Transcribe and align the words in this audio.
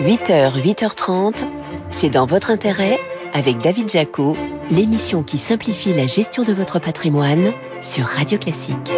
8h, 0.00 0.62
8h30, 0.62 1.44
c'est 1.90 2.08
dans 2.08 2.24
votre 2.24 2.50
intérêt 2.50 2.98
avec 3.34 3.58
David 3.58 3.90
Jaco, 3.90 4.34
l'émission 4.70 5.22
qui 5.22 5.36
simplifie 5.36 5.92
la 5.92 6.06
gestion 6.06 6.42
de 6.42 6.54
votre 6.54 6.78
patrimoine 6.78 7.52
sur 7.82 8.06
Radio 8.06 8.38
Classique. 8.38 8.90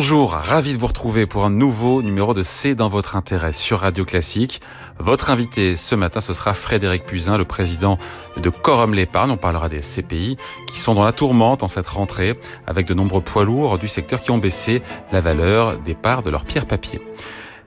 Bonjour, 0.00 0.30
ravi 0.30 0.74
de 0.74 0.78
vous 0.78 0.86
retrouver 0.86 1.26
pour 1.26 1.44
un 1.44 1.50
nouveau 1.50 2.02
numéro 2.02 2.32
de 2.32 2.44
C'est 2.44 2.76
dans 2.76 2.88
votre 2.88 3.16
intérêt 3.16 3.52
sur 3.52 3.80
Radio 3.80 4.04
Classique. 4.04 4.60
Votre 5.00 5.28
invité 5.28 5.74
ce 5.74 5.96
matin, 5.96 6.20
ce 6.20 6.32
sera 6.32 6.54
Frédéric 6.54 7.04
Puzin, 7.04 7.36
le 7.36 7.44
président 7.44 7.98
de 8.36 8.48
Corum 8.48 8.94
l'épargne. 8.94 9.32
On 9.32 9.36
parlera 9.36 9.68
des 9.68 9.80
CPI 9.80 10.36
qui 10.68 10.78
sont 10.78 10.94
dans 10.94 11.02
la 11.02 11.10
tourmente 11.10 11.64
en 11.64 11.68
cette 11.68 11.88
rentrée 11.88 12.38
avec 12.68 12.86
de 12.86 12.94
nombreux 12.94 13.22
poids 13.22 13.44
lourds 13.44 13.76
du 13.76 13.88
secteur 13.88 14.22
qui 14.22 14.30
ont 14.30 14.38
baissé 14.38 14.82
la 15.10 15.20
valeur 15.20 15.76
des 15.78 15.96
parts 15.96 16.22
de 16.22 16.30
leurs 16.30 16.44
pierres 16.44 16.66
papier. 16.66 17.00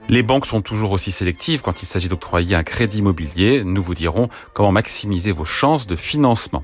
Les 0.08 0.22
banques 0.22 0.46
sont 0.46 0.60
toujours 0.60 0.90
aussi 0.90 1.10
sélectives 1.10 1.62
quand 1.62 1.82
il 1.82 1.86
s'agit 1.86 2.08
d'octroyer 2.08 2.54
un 2.54 2.62
crédit 2.62 2.98
immobilier. 2.98 3.62
Nous 3.64 3.82
vous 3.82 3.94
dirons 3.94 4.28
comment 4.52 4.72
maximiser 4.72 5.32
vos 5.32 5.44
chances 5.44 5.86
de 5.86 5.96
financement. 5.96 6.62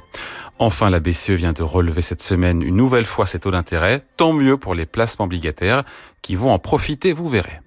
Enfin, 0.58 0.90
la 0.90 1.00
BCE 1.00 1.30
vient 1.30 1.52
de 1.52 1.62
relever 1.62 2.02
cette 2.02 2.20
semaine 2.20 2.62
une 2.62 2.76
nouvelle 2.76 3.04
fois 3.04 3.26
ses 3.26 3.38
taux 3.38 3.50
d'intérêt. 3.50 4.04
Tant 4.16 4.32
mieux 4.32 4.56
pour 4.56 4.74
les 4.74 4.86
placements 4.86 5.26
obligataires 5.26 5.84
qui 6.20 6.34
vont 6.34 6.52
en 6.52 6.58
profiter, 6.58 7.12
vous 7.12 7.28
verrez. 7.28 7.60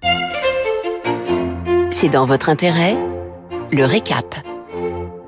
C'est 1.89 2.09
dans 2.09 2.25
votre 2.25 2.49
intérêt 2.49 2.97
Le 3.71 3.85
récap. 3.85 4.35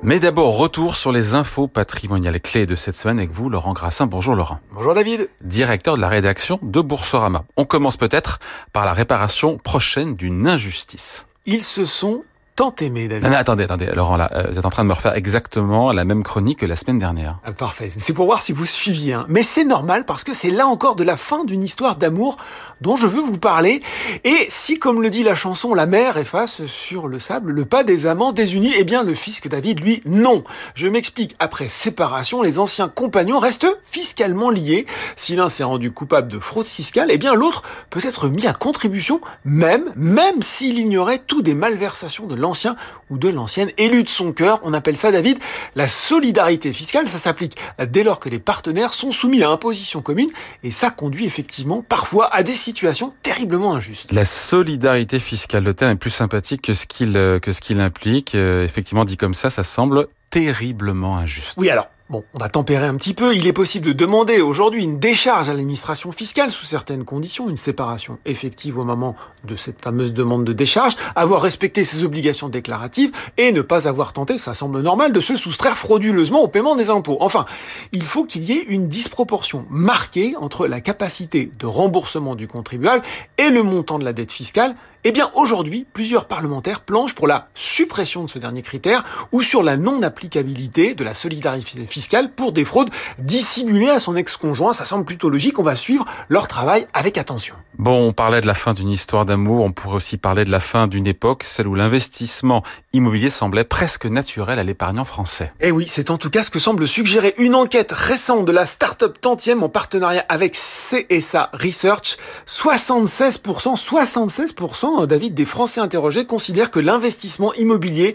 Mais 0.06 0.20
d'abord, 0.20 0.58
retour 0.58 0.96
sur 0.96 1.12
les 1.12 1.32
infos 1.32 1.66
patrimoniales 1.66 2.38
clés 2.38 2.66
de 2.66 2.74
cette 2.74 2.94
semaine 2.94 3.16
avec 3.18 3.30
vous, 3.30 3.48
Laurent 3.48 3.72
Grassin. 3.72 4.04
Bonjour 4.04 4.34
Laurent. 4.34 4.60
Bonjour 4.70 4.92
David. 4.92 5.30
Directeur 5.40 5.96
de 5.96 6.02
la 6.02 6.10
rédaction 6.10 6.58
de 6.60 6.82
Boursorama. 6.82 7.46
On 7.56 7.64
commence 7.64 7.96
peut-être 7.96 8.38
par 8.74 8.84
la 8.84 8.92
réparation 8.92 9.56
prochaine 9.56 10.14
d'une 10.14 10.46
injustice. 10.46 11.24
Ils 11.46 11.64
se 11.64 11.86
sont 11.86 12.22
tant 12.56 12.74
aimé, 12.80 13.08
David. 13.08 13.28
Non, 13.28 13.36
attendez, 13.36 13.64
attendez, 13.64 13.86
Laurent, 13.94 14.16
là, 14.16 14.30
euh, 14.34 14.44
vous 14.50 14.58
êtes 14.58 14.66
en 14.66 14.70
train 14.70 14.84
de 14.84 14.88
me 14.88 14.94
refaire 14.94 15.14
exactement 15.16 15.92
la 15.92 16.04
même 16.04 16.22
chronique 16.22 16.60
que 16.60 16.66
la 16.66 16.76
semaine 16.76 16.98
dernière. 16.98 17.38
Ah, 17.44 17.52
parfait. 17.52 17.88
C'est 17.96 18.12
pour 18.12 18.26
voir 18.26 18.42
si 18.42 18.52
vous 18.52 18.66
suiviez. 18.66 19.14
Hein. 19.14 19.26
Mais 19.28 19.42
c'est 19.42 19.64
normal 19.64 20.04
parce 20.06 20.22
que 20.22 20.32
c'est 20.32 20.50
là 20.50 20.66
encore 20.66 20.94
de 20.94 21.02
la 21.02 21.16
fin 21.16 21.44
d'une 21.44 21.62
histoire 21.62 21.96
d'amour 21.96 22.36
dont 22.80 22.96
je 22.96 23.06
veux 23.06 23.20
vous 23.20 23.38
parler. 23.38 23.82
Et 24.22 24.46
si, 24.48 24.78
comme 24.78 25.02
le 25.02 25.10
dit 25.10 25.24
la 25.24 25.34
chanson, 25.34 25.74
la 25.74 25.86
mer 25.86 26.16
efface 26.16 26.64
sur 26.66 27.08
le 27.08 27.18
sable 27.18 27.52
le 27.52 27.64
pas 27.64 27.82
des 27.82 28.06
amants 28.06 28.32
désunis, 28.32 28.72
eh 28.76 28.84
bien, 28.84 29.02
le 29.02 29.14
fisc 29.14 29.48
David, 29.48 29.80
lui, 29.80 30.02
non. 30.06 30.44
Je 30.74 30.86
m'explique. 30.86 31.34
Après 31.38 31.68
séparation, 31.68 32.42
les 32.42 32.58
anciens 32.58 32.88
compagnons 32.88 33.40
restent 33.40 33.66
fiscalement 33.84 34.50
liés. 34.50 34.86
Si 35.16 35.34
l'un 35.34 35.48
s'est 35.48 35.64
rendu 35.64 35.90
coupable 35.90 36.30
de 36.30 36.38
fraude 36.38 36.66
fiscale, 36.66 37.08
eh 37.10 37.18
bien, 37.18 37.34
l'autre 37.34 37.62
peut 37.90 38.00
être 38.04 38.28
mis 38.28 38.46
à 38.46 38.52
contribution, 38.52 39.20
même, 39.44 39.92
même 39.96 40.42
s'il 40.42 40.78
ignorait 40.78 41.18
tout 41.18 41.42
des 41.42 41.54
malversations 41.54 42.26
de 42.26 42.43
l'ancien 42.44 42.76
ou 43.10 43.18
de 43.18 43.28
l'ancienne 43.28 43.70
élu 43.78 44.04
de 44.04 44.08
son 44.08 44.32
cœur. 44.32 44.60
On 44.62 44.72
appelle 44.72 44.96
ça, 44.96 45.10
David, 45.10 45.38
la 45.74 45.88
solidarité 45.88 46.72
fiscale. 46.72 47.08
Ça 47.08 47.18
s'applique 47.18 47.56
dès 47.84 48.04
lors 48.04 48.20
que 48.20 48.28
les 48.28 48.38
partenaires 48.38 48.94
sont 48.94 49.10
soumis 49.10 49.42
à 49.42 49.48
imposition 49.50 50.02
commune 50.02 50.30
et 50.62 50.70
ça 50.70 50.90
conduit 50.90 51.24
effectivement 51.24 51.82
parfois 51.82 52.32
à 52.34 52.42
des 52.42 52.52
situations 52.52 53.14
terriblement 53.22 53.74
injustes. 53.74 54.12
La 54.12 54.24
solidarité 54.24 55.18
fiscale, 55.18 55.64
le 55.64 55.74
terme 55.74 55.92
est 55.92 55.96
plus 55.96 56.10
sympathique 56.10 56.62
que 56.62 56.74
ce 56.74 56.86
qu'il 56.86 57.16
euh, 57.16 57.38
que 57.38 57.52
ce 57.52 57.60
qu'il 57.60 57.80
implique. 57.80 58.34
Euh, 58.34 58.64
effectivement, 58.64 59.04
dit 59.04 59.16
comme 59.16 59.34
ça, 59.34 59.50
ça 59.50 59.64
semble 59.64 60.08
terriblement 60.30 61.16
injuste. 61.16 61.54
Oui, 61.56 61.70
alors 61.70 61.88
Bon, 62.10 62.22
on 62.34 62.38
va 62.38 62.50
tempérer 62.50 62.84
un 62.84 62.96
petit 62.96 63.14
peu. 63.14 63.34
Il 63.34 63.46
est 63.46 63.54
possible 63.54 63.86
de 63.86 63.94
demander 63.94 64.42
aujourd'hui 64.42 64.84
une 64.84 64.98
décharge 64.98 65.48
à 65.48 65.52
l'administration 65.52 66.12
fiscale 66.12 66.50
sous 66.50 66.66
certaines 66.66 67.04
conditions, 67.04 67.48
une 67.48 67.56
séparation 67.56 68.18
effective 68.26 68.78
au 68.78 68.84
moment 68.84 69.16
de 69.44 69.56
cette 69.56 69.80
fameuse 69.80 70.12
demande 70.12 70.44
de 70.44 70.52
décharge, 70.52 70.96
avoir 71.16 71.40
respecté 71.40 71.82
ses 71.82 72.04
obligations 72.04 72.50
déclaratives 72.50 73.10
et 73.38 73.52
ne 73.52 73.62
pas 73.62 73.88
avoir 73.88 74.12
tenté, 74.12 74.36
ça 74.36 74.52
semble 74.52 74.82
normal, 74.82 75.14
de 75.14 75.20
se 75.20 75.34
soustraire 75.34 75.78
frauduleusement 75.78 76.42
au 76.42 76.48
paiement 76.48 76.76
des 76.76 76.90
impôts. 76.90 77.16
Enfin, 77.20 77.46
il 77.92 78.04
faut 78.04 78.26
qu'il 78.26 78.44
y 78.44 78.52
ait 78.52 78.64
une 78.68 78.86
disproportion 78.86 79.64
marquée 79.70 80.34
entre 80.38 80.66
la 80.66 80.82
capacité 80.82 81.50
de 81.58 81.64
remboursement 81.64 82.34
du 82.34 82.46
contribuable 82.46 83.02
et 83.38 83.48
le 83.48 83.62
montant 83.62 83.98
de 83.98 84.04
la 84.04 84.12
dette 84.12 84.32
fiscale 84.32 84.76
eh 85.06 85.12
bien, 85.12 85.30
aujourd'hui, 85.34 85.84
plusieurs 85.92 86.24
parlementaires 86.24 86.80
planchent 86.80 87.14
pour 87.14 87.26
la 87.26 87.48
suppression 87.52 88.24
de 88.24 88.30
ce 88.30 88.38
dernier 88.38 88.62
critère 88.62 89.04
ou 89.32 89.42
sur 89.42 89.62
la 89.62 89.76
non-applicabilité 89.76 90.94
de 90.94 91.04
la 91.04 91.12
solidarité 91.12 91.86
fiscale 91.86 92.32
pour 92.32 92.52
des 92.52 92.64
fraudes 92.64 92.88
dissimulées 93.18 93.90
à 93.90 94.00
son 94.00 94.16
ex-conjoint. 94.16 94.72
Ça 94.72 94.86
semble 94.86 95.04
plutôt 95.04 95.28
logique. 95.28 95.58
On 95.58 95.62
va 95.62 95.76
suivre 95.76 96.06
leur 96.30 96.48
travail 96.48 96.86
avec 96.94 97.18
attention. 97.18 97.54
Bon, 97.76 98.08
on 98.08 98.12
parlait 98.14 98.40
de 98.40 98.46
la 98.46 98.54
fin 98.54 98.72
d'une 98.72 98.88
histoire 98.88 99.26
d'amour. 99.26 99.62
On 99.62 99.72
pourrait 99.72 99.96
aussi 99.96 100.16
parler 100.16 100.46
de 100.46 100.50
la 100.50 100.60
fin 100.60 100.86
d'une 100.86 101.06
époque, 101.06 101.42
celle 101.42 101.66
où 101.66 101.74
l'investissement 101.74 102.62
immobilier 102.94 103.28
semblait 103.28 103.64
presque 103.64 104.06
naturel 104.06 104.58
à 104.58 104.62
l'épargnant 104.62 105.04
français. 105.04 105.52
Eh 105.60 105.70
oui, 105.70 105.84
c'est 105.86 106.10
en 106.10 106.16
tout 106.16 106.30
cas 106.30 106.42
ce 106.42 106.48
que 106.48 106.58
semble 106.58 106.88
suggérer 106.88 107.34
une 107.36 107.54
enquête 107.54 107.92
récente 107.92 108.46
de 108.46 108.52
la 108.52 108.64
start-up 108.64 109.18
Tantième 109.20 109.62
en 109.62 109.68
partenariat 109.68 110.24
avec 110.30 110.54
CSA 110.54 111.50
Research. 111.52 112.16
76%, 112.46 113.76
76% 113.76 114.93
David, 115.06 115.34
des 115.34 115.44
Français 115.44 115.80
interrogés 115.80 116.24
considèrent 116.24 116.70
que 116.70 116.80
l'investissement 116.80 117.52
immobilier 117.54 118.14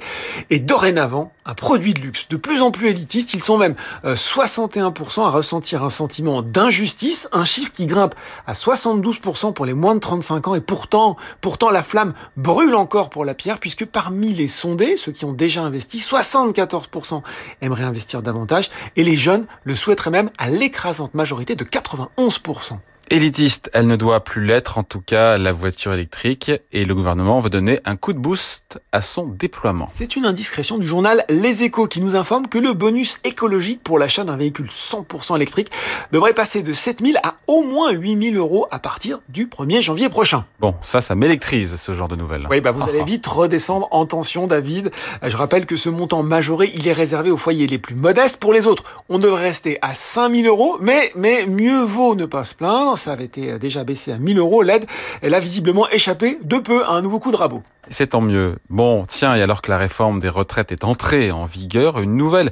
est 0.50 0.60
dorénavant 0.60 1.32
un 1.46 1.54
produit 1.54 1.94
de 1.94 2.00
luxe. 2.00 2.28
De 2.30 2.38
plus 2.38 2.62
en 2.62 2.72
plus 2.72 2.90
élitiste, 2.90 3.34
ils 3.34 3.44
sont 3.44 3.58
même 3.58 3.76
61% 4.06 5.20
euh, 5.20 5.24
à 5.24 5.30
ressentir 5.30 5.84
un 5.84 5.90
sentiment 5.90 6.42
d'injustice, 6.42 7.28
un 7.32 7.44
chiffre 7.44 7.72
qui 7.72 7.86
grimpe 7.86 8.16
à 8.48 8.54
72% 8.54 9.54
pour 9.54 9.66
les 9.66 9.74
moins 9.74 9.96
de 9.96 10.00
35 10.00 10.48
ans. 10.48 10.56
Et 10.56 10.62
pourtant, 10.62 11.18
pourtant 11.42 11.70
la 11.70 11.84
flamme 11.84 12.14
brûle 12.38 12.76
encore 12.76 13.10
pour 13.10 13.26
la 13.26 13.34
pierre, 13.34 13.60
puisque 13.60 13.86
parmi 13.86 14.34
les 14.34 14.48
sondés, 14.48 14.98
ceux 14.98 15.12
qui 15.12 15.26
ont 15.26 15.34
déjà 15.34 15.62
investi, 15.62 16.00
74% 16.00 17.22
aimeraient 17.62 17.84
investir 17.84 18.22
davantage, 18.22 18.70
et 18.96 19.04
les 19.04 19.16
jeunes 19.16 19.46
le 19.64 19.76
souhaiteraient 19.76 20.12
même 20.12 20.30
à 20.38 20.50
l'écrasante 20.50 21.14
majorité 21.14 21.56
de 21.56 21.64
91%. 21.64 22.78
Élitiste, 23.12 23.72
elle 23.74 23.88
ne 23.88 23.96
doit 23.96 24.20
plus 24.24 24.46
l'être, 24.46 24.78
en 24.78 24.84
tout 24.84 25.02
cas 25.02 25.40
la 25.40 25.52
voiture 25.52 25.92
électrique, 25.94 26.52
et 26.72 26.86
le 26.86 26.94
gouvernement 26.94 27.40
veut 27.40 27.50
donner 27.50 27.80
un 27.84 27.96
coup 27.96 28.14
de 28.14 28.20
boost 28.20 28.80
à 28.92 29.02
son 29.02 29.26
déploiement. 29.26 29.88
C'est 29.90 30.16
une 30.16 30.28
indiscrétion 30.28 30.78
du 30.78 30.86
journal 30.86 31.26
Les 31.28 31.64
Échos 31.64 31.88
qui 31.88 32.02
nous 32.02 32.16
informe 32.16 32.48
que 32.48 32.60
le 32.60 32.74
bonus 32.74 33.20
écologique 33.24 33.82
pour 33.82 33.98
l'achat 33.98 34.26
d'un 34.26 34.38
véhicule 34.38 34.68
100% 34.68 35.36
électrique 35.38 35.72
devrait 36.12 36.36
passer 36.36 36.62
de 36.62 36.72
7000 36.72 37.20
à 37.24 37.34
au 37.48 37.64
moins 37.64 37.90
8000 37.90 38.38
euros 38.38 38.68
à 38.70 38.78
partir 38.78 39.22
du 39.28 39.48
1er 39.48 39.82
janvier 39.82 40.10
prochain. 40.10 40.46
Bon, 40.60 40.76
ça, 40.82 41.02
ça 41.02 41.16
m'électrise 41.16 41.78
ce 41.78 41.94
genre 41.94 42.10
de 42.10 42.16
nouvelles. 42.16 42.46
Oui, 42.52 42.62
bah 42.62 42.70
vous 42.70 42.88
allez 42.88 43.04
vite 43.06 43.26
redescendre 43.26 43.88
en 43.90 44.06
tension, 44.06 44.46
David. 44.46 44.92
Je 45.24 45.36
rappelle 45.36 45.66
que 45.66 45.78
ce 45.78 45.90
montant 45.90 46.22
majoré, 46.22 46.72
il 46.76 46.88
est 46.88 46.94
réservé 46.94 47.32
aux 47.32 47.38
foyers 47.38 47.66
les 47.66 47.80
plus 47.80 47.96
modestes. 47.96 48.38
Pour 48.40 48.54
les 48.54 48.68
autres, 48.68 48.84
on 49.10 49.18
devrait 49.18 49.46
rester 49.46 49.80
à 49.82 49.96
5000 49.96 50.46
euros, 50.46 50.78
mais, 50.80 51.12
mais 51.16 51.48
mieux 51.48 51.82
vaut 51.82 52.14
ne 52.14 52.26
pas 52.26 52.44
se 52.44 52.54
plaindre 52.54 52.99
ça 53.00 53.14
avait 53.14 53.26
été 53.26 53.58
déjà 53.58 53.84
baissé 53.84 54.12
à 54.12 54.20
1000 54.20 54.38
euros. 54.38 54.62
L'aide, 54.62 54.86
elle 55.22 55.34
a 55.34 55.40
visiblement 55.40 55.90
échappé 55.90 56.40
de 56.44 56.58
peu 56.58 56.84
à 56.86 56.92
un 56.92 57.02
nouveau 57.02 57.20
coup 57.20 57.32
de 57.32 57.38
rabot. 57.38 57.64
C'est 57.90 58.08
tant 58.08 58.22
mieux. 58.22 58.58
Bon, 58.70 59.06
tiens, 59.08 59.36
et 59.36 59.42
alors 59.42 59.62
que 59.62 59.72
la 59.72 59.78
réforme 59.78 60.20
des 60.20 60.30
retraites 60.30 60.72
est 60.72 60.84
entrée 60.84 61.32
en 61.32 61.46
vigueur, 61.46 62.00
une 62.00 62.16
nouvelle 62.16 62.52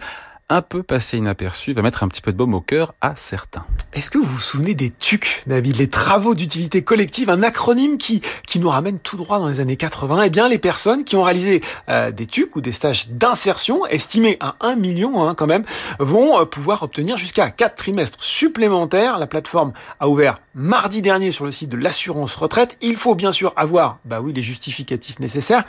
un 0.50 0.62
peu 0.62 0.82
passé 0.82 1.18
inaperçu 1.18 1.74
va 1.74 1.82
mettre 1.82 2.04
un 2.04 2.08
petit 2.08 2.22
peu 2.22 2.32
de 2.32 2.38
baume 2.38 2.54
au 2.54 2.62
cœur 2.62 2.94
à 3.02 3.16
certains. 3.16 3.66
Est-ce 3.94 4.10
que 4.10 4.18
vous 4.18 4.24
vous 4.24 4.40
souvenez 4.40 4.76
des 4.76 4.90
TUC, 4.90 5.44
David, 5.48 5.78
les 5.78 5.90
travaux 5.90 6.36
d'utilité 6.36 6.84
collective, 6.84 7.30
un 7.30 7.44
acronyme 7.44 7.98
qui, 7.98 8.22
qui 8.46 8.60
nous 8.60 8.70
ramène 8.70 9.00
tout 9.00 9.18
droit 9.18 9.40
dans 9.40 9.50
les 9.50 9.60
années 9.60 9.76
80 9.76 10.24
Eh 10.24 10.30
bien, 10.30 10.48
les 10.48 10.58
personnes 10.58 11.04
qui 11.04 11.16
ont 11.16 11.24
réalisé 11.24 11.62
euh, 11.90 12.12
des 12.12 12.26
TUC 12.26 12.56
ou 12.56 12.62
des 12.62 12.72
stages 12.72 13.10
d'insertion, 13.10 13.86
estimés 13.88 14.38
à 14.40 14.56
1 14.62 14.76
million 14.76 15.28
hein, 15.28 15.36
quand 15.36 15.48
même, 15.48 15.64
vont 16.00 16.40
euh, 16.40 16.46
pouvoir 16.46 16.84
obtenir 16.84 17.18
jusqu'à 17.18 17.50
4 17.50 17.76
trimestres 17.76 18.24
supplémentaires. 18.24 19.20
La 19.20 19.28
plateforme 19.28 19.74
a 20.00 20.08
ouvert 20.08 20.40
mardi 20.56 21.02
dernier 21.02 21.32
sur 21.32 21.46
le 21.46 21.52
site 21.52 21.70
de 21.70 21.78
l'assurance 21.78 22.36
retraite. 22.36 22.78
Il 22.82 22.96
faut 22.96 23.16
bien 23.16 23.32
sûr 23.32 23.54
avoir, 23.58 24.00
bah 24.06 24.22
oui, 24.22 24.32
les 24.32 24.42
justificatifs 24.42 25.20
nécessaires 25.20 25.66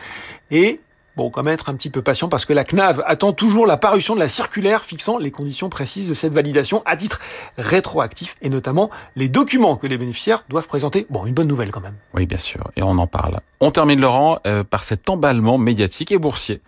et 0.50 0.81
Bon, 1.19 1.31
quand 1.31 1.43
même 1.43 1.55
être 1.55 1.69
un 1.69 1.75
petit 1.75 1.91
peu 1.91 2.00
patient 2.00 2.29
parce 2.29 2.44
que 2.44 2.53
la 2.53 2.62
CNAV 2.62 3.03
attend 3.05 3.32
toujours 3.32 3.67
la 3.67 3.76
parution 3.76 4.15
de 4.15 4.20
la 4.20 4.29
circulaire 4.29 4.85
fixant 4.85 5.19
les 5.19 5.32
conditions 5.32 5.69
précises 5.69 6.09
de 6.09 6.15
cette 6.15 6.32
validation 6.32 6.81
à 6.87 6.94
titre 6.94 7.20
rétroactif 7.56 8.37
et 8.41 8.49
notamment 8.49 8.88
les 9.17 9.29
documents 9.29 9.76
que 9.76 9.88
les 9.88 9.99
bénéficiaires 9.99 10.44
doivent 10.49 10.69
présenter. 10.69 11.09
Bon, 11.11 11.26
une 11.26 11.35
bonne 11.35 11.49
nouvelle 11.49 11.73
quand 11.73 11.81
même. 11.81 11.97
Oui, 12.15 12.25
bien 12.26 12.38
sûr, 12.38 12.70
et 12.76 12.85
on 12.85 12.97
en 12.99 13.09
parle. 13.09 13.41
On 13.59 13.73
termine, 13.73 14.00
Laurent, 14.00 14.38
euh, 14.47 14.62
par 14.62 14.85
cet 14.85 15.11
emballement 15.11 15.59
médiatique 15.59 16.12
et 16.12 16.19
boursier 16.19 16.62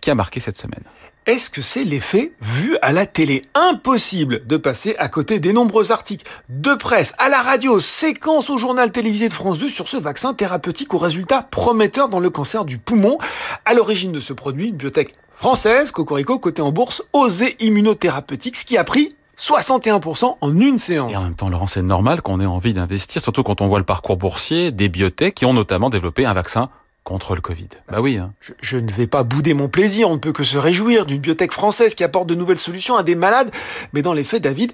qui 0.00 0.10
a 0.10 0.16
marqué 0.16 0.40
cette 0.40 0.56
semaine. 0.56 0.82
Est-ce 1.24 1.50
que 1.50 1.62
c'est 1.62 1.84
l'effet 1.84 2.32
vu 2.40 2.76
à 2.82 2.92
la 2.92 3.06
télé? 3.06 3.42
Impossible 3.54 4.44
de 4.44 4.56
passer 4.56 4.96
à 4.98 5.08
côté 5.08 5.38
des 5.38 5.52
nombreux 5.52 5.92
articles 5.92 6.28
de 6.48 6.74
presse, 6.74 7.14
à 7.18 7.28
la 7.28 7.42
radio, 7.42 7.78
séquence 7.78 8.50
au 8.50 8.58
journal 8.58 8.90
télévisé 8.90 9.28
de 9.28 9.32
France 9.32 9.56
2 9.58 9.68
sur 9.68 9.86
ce 9.86 9.96
vaccin 9.96 10.34
thérapeutique 10.34 10.94
aux 10.94 10.98
résultats 10.98 11.42
prometteurs 11.42 12.08
dans 12.08 12.18
le 12.18 12.28
cancer 12.28 12.64
du 12.64 12.78
poumon. 12.78 13.18
À 13.64 13.72
l'origine 13.72 14.10
de 14.10 14.18
ce 14.18 14.32
produit, 14.32 14.70
une 14.70 14.76
biotech 14.76 15.14
française, 15.32 15.92
Cocorico, 15.92 16.40
côté 16.40 16.60
en 16.60 16.72
bourse, 16.72 17.04
osé 17.12 17.54
immunothérapeutique, 17.60 18.56
ce 18.56 18.64
qui 18.64 18.76
a 18.76 18.82
pris 18.82 19.14
61% 19.38 20.38
en 20.40 20.60
une 20.60 20.78
séance. 20.78 21.12
Et 21.12 21.16
en 21.16 21.22
même 21.22 21.36
temps, 21.36 21.48
Laurent, 21.48 21.68
c'est 21.68 21.82
normal 21.82 22.20
qu'on 22.20 22.40
ait 22.40 22.46
envie 22.46 22.74
d'investir, 22.74 23.22
surtout 23.22 23.44
quand 23.44 23.60
on 23.60 23.68
voit 23.68 23.78
le 23.78 23.84
parcours 23.84 24.16
boursier 24.16 24.72
des 24.72 24.88
biotech 24.88 25.36
qui 25.36 25.44
ont 25.44 25.54
notamment 25.54 25.88
développé 25.88 26.26
un 26.26 26.32
vaccin 26.32 26.68
contre 27.04 27.34
le 27.34 27.40
Covid. 27.40 27.68
Bah 27.90 28.00
oui. 28.00 28.16
Hein. 28.16 28.32
Je, 28.60 28.76
ne 28.76 28.90
vais 28.90 29.06
pas 29.06 29.24
bouder 29.24 29.54
mon 29.54 29.68
plaisir, 29.68 30.08
on 30.08 30.14
ne 30.14 30.18
peut 30.18 30.32
que 30.32 30.44
se 30.44 30.56
réjouir 30.56 31.06
d'une 31.06 31.20
biotech 31.20 31.52
française 31.52 31.94
qui 31.94 32.04
apporte 32.04 32.28
de 32.28 32.34
nouvelles 32.34 32.60
solutions 32.60 32.96
à 32.96 33.02
des 33.02 33.14
malades. 33.14 33.50
Mais 33.92 34.02
dans 34.02 34.12
les 34.12 34.24
faits, 34.24 34.42
David, 34.42 34.72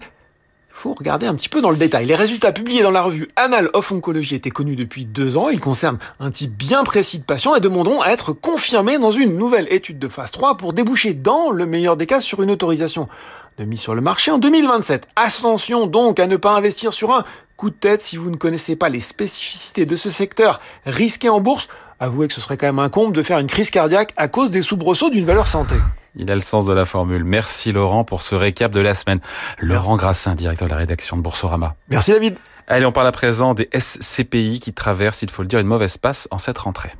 faut 0.78 0.94
regarder 0.94 1.26
un 1.26 1.34
petit 1.34 1.48
peu 1.48 1.60
dans 1.60 1.70
le 1.70 1.76
détail. 1.76 2.06
Les 2.06 2.14
résultats 2.14 2.52
publiés 2.52 2.82
dans 2.82 2.92
la 2.92 3.02
revue 3.02 3.28
Annals 3.34 3.68
of 3.72 3.90
Oncology 3.90 4.36
étaient 4.36 4.50
connus 4.50 4.76
depuis 4.76 5.06
deux 5.06 5.36
ans. 5.36 5.48
Ils 5.48 5.58
concernent 5.58 5.98
un 6.20 6.30
type 6.30 6.56
bien 6.56 6.84
précis 6.84 7.18
de 7.18 7.24
patients 7.24 7.56
et 7.56 7.60
demanderont 7.60 8.00
à 8.00 8.10
être 8.10 8.32
confirmés 8.32 8.98
dans 8.98 9.10
une 9.10 9.36
nouvelle 9.36 9.66
étude 9.72 9.98
de 9.98 10.06
phase 10.06 10.30
3 10.30 10.56
pour 10.56 10.72
déboucher 10.72 11.14
dans 11.14 11.50
le 11.50 11.66
meilleur 11.66 11.96
des 11.96 12.06
cas 12.06 12.20
sur 12.20 12.42
une 12.42 12.50
autorisation 12.52 13.08
de 13.58 13.64
mise 13.64 13.80
sur 13.80 13.96
le 13.96 14.00
marché 14.00 14.30
en 14.30 14.38
2027. 14.38 15.08
Attention 15.16 15.88
donc 15.88 16.20
à 16.20 16.28
ne 16.28 16.36
pas 16.36 16.52
investir 16.52 16.92
sur 16.92 17.12
un 17.12 17.24
coup 17.56 17.70
de 17.70 17.74
tête 17.74 18.02
si 18.02 18.16
vous 18.16 18.30
ne 18.30 18.36
connaissez 18.36 18.76
pas 18.76 18.88
les 18.88 19.00
spécificités 19.00 19.84
de 19.84 19.96
ce 19.96 20.10
secteur 20.10 20.60
risqué 20.86 21.28
en 21.28 21.40
bourse. 21.40 21.66
Avouez 22.00 22.28
que 22.28 22.34
ce 22.34 22.40
serait 22.40 22.56
quand 22.56 22.66
même 22.66 22.78
un 22.78 22.90
comble 22.90 23.14
de 23.14 23.24
faire 23.24 23.40
une 23.40 23.48
crise 23.48 23.70
cardiaque 23.70 24.12
à 24.16 24.28
cause 24.28 24.52
des 24.52 24.62
soubresauts 24.62 25.10
d'une 25.10 25.24
valeur 25.24 25.48
santé. 25.48 25.74
Il 26.14 26.30
a 26.30 26.34
le 26.34 26.40
sens 26.40 26.64
de 26.64 26.72
la 26.72 26.84
formule. 26.84 27.24
Merci 27.24 27.72
Laurent 27.72 28.04
pour 28.04 28.22
ce 28.22 28.36
récap 28.36 28.70
de 28.70 28.78
la 28.78 28.94
semaine. 28.94 29.20
Laurent 29.58 29.96
Grassin, 29.96 30.36
directeur 30.36 30.68
de 30.68 30.72
la 30.72 30.78
rédaction 30.78 31.16
de 31.16 31.22
Boursorama. 31.22 31.74
Merci 31.88 32.12
David. 32.12 32.36
Allez, 32.68 32.86
on 32.86 32.92
parle 32.92 33.08
à 33.08 33.12
présent 33.12 33.52
des 33.52 33.68
SCPI 33.76 34.60
qui 34.60 34.72
traversent, 34.72 35.22
il 35.22 35.30
faut 35.30 35.42
le 35.42 35.48
dire, 35.48 35.58
une 35.58 35.66
mauvaise 35.66 35.96
passe 35.96 36.28
en 36.30 36.38
cette 36.38 36.58
rentrée. 36.58 36.92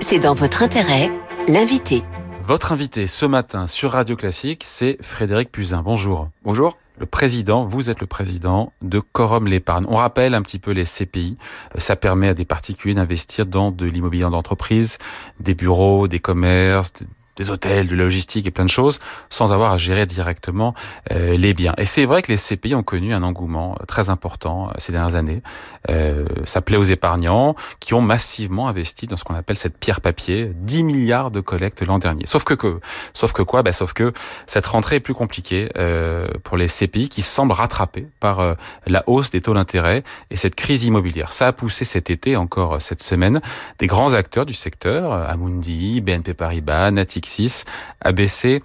C'est 0.00 0.20
dans 0.20 0.34
votre 0.34 0.62
intérêt, 0.62 1.10
l'invité. 1.46 2.02
Votre 2.40 2.72
invité 2.72 3.06
ce 3.06 3.26
matin 3.26 3.66
sur 3.66 3.92
Radio 3.92 4.16
Classique, 4.16 4.62
c'est 4.64 4.96
Frédéric 5.02 5.52
Puzin. 5.52 5.82
Bonjour. 5.82 6.28
Bonjour 6.44 6.78
le 7.02 7.06
président, 7.06 7.64
vous 7.64 7.90
êtes 7.90 8.00
le 8.00 8.06
président 8.06 8.72
de 8.80 9.00
Corum 9.00 9.48
l'épargne. 9.48 9.84
On 9.88 9.96
rappelle 9.96 10.34
un 10.34 10.42
petit 10.42 10.60
peu 10.60 10.70
les 10.70 10.84
CPI. 10.84 11.36
Ça 11.76 11.96
permet 11.96 12.28
à 12.28 12.34
des 12.34 12.44
particuliers 12.44 12.94
d'investir 12.94 13.44
dans 13.44 13.72
de 13.72 13.86
l'immobilier 13.86 14.22
d'entreprise, 14.30 14.98
des 15.40 15.54
bureaux, 15.54 16.06
des 16.06 16.20
commerces, 16.20 16.92
des 17.36 17.50
hôtels, 17.50 17.86
de 17.86 17.96
la 17.96 18.04
logistique 18.04 18.46
et 18.46 18.50
plein 18.50 18.64
de 18.64 18.70
choses, 18.70 19.00
sans 19.30 19.52
avoir 19.52 19.72
à 19.72 19.78
gérer 19.78 20.06
directement 20.06 20.74
euh, 21.12 21.36
les 21.36 21.54
biens. 21.54 21.74
Et 21.78 21.84
c'est 21.86 22.04
vrai 22.04 22.22
que 22.22 22.30
les 22.30 22.36
CPI 22.36 22.74
ont 22.74 22.82
connu 22.82 23.14
un 23.14 23.22
engouement 23.22 23.76
euh, 23.80 23.86
très 23.86 24.10
important 24.10 24.68
euh, 24.68 24.72
ces 24.78 24.92
dernières 24.92 25.14
années. 25.14 25.42
Euh, 25.90 26.26
ça 26.44 26.60
plaît 26.60 26.76
aux 26.76 26.84
épargnants 26.84 27.54
qui 27.80 27.94
ont 27.94 28.02
massivement 28.02 28.68
investi 28.68 29.06
dans 29.06 29.16
ce 29.16 29.24
qu'on 29.24 29.34
appelle 29.34 29.56
cette 29.56 29.78
pierre 29.78 30.00
papier, 30.00 30.52
10 30.54 30.84
milliards 30.84 31.30
de 31.30 31.40
collectes 31.40 31.82
l'an 31.82 31.98
dernier. 31.98 32.26
Sauf 32.26 32.44
que, 32.44 32.54
que 32.54 32.80
sauf 33.14 33.32
que 33.32 33.42
quoi? 33.42 33.62
Ben, 33.62 33.72
Sauf 33.72 33.94
que 33.94 34.12
cette 34.46 34.66
rentrée 34.66 34.96
est 34.96 35.00
plus 35.00 35.14
compliquée 35.14 35.70
euh, 35.78 36.28
pour 36.44 36.56
les 36.56 36.66
CPI 36.66 37.08
qui 37.08 37.22
semblent 37.22 37.52
rattrapés 37.52 38.06
par 38.20 38.56
la 38.86 39.02
hausse 39.06 39.30
des 39.30 39.40
taux 39.40 39.54
d'intérêt 39.54 40.02
et 40.30 40.36
cette 40.36 40.54
crise 40.54 40.84
immobilière. 40.84 41.32
Ça 41.32 41.46
a 41.46 41.52
poussé 41.52 41.84
cet 41.84 42.10
été, 42.10 42.36
encore 42.36 42.80
cette 42.80 43.02
semaine, 43.02 43.40
des 43.78 43.86
grands 43.86 44.12
acteurs 44.12 44.44
du 44.44 44.52
secteur, 44.52 45.12
Amundi, 45.12 46.00
BNP 46.00 46.34
Paribas, 46.34 46.90
Nati 46.90 47.21
a 48.00 48.12
baissé 48.12 48.62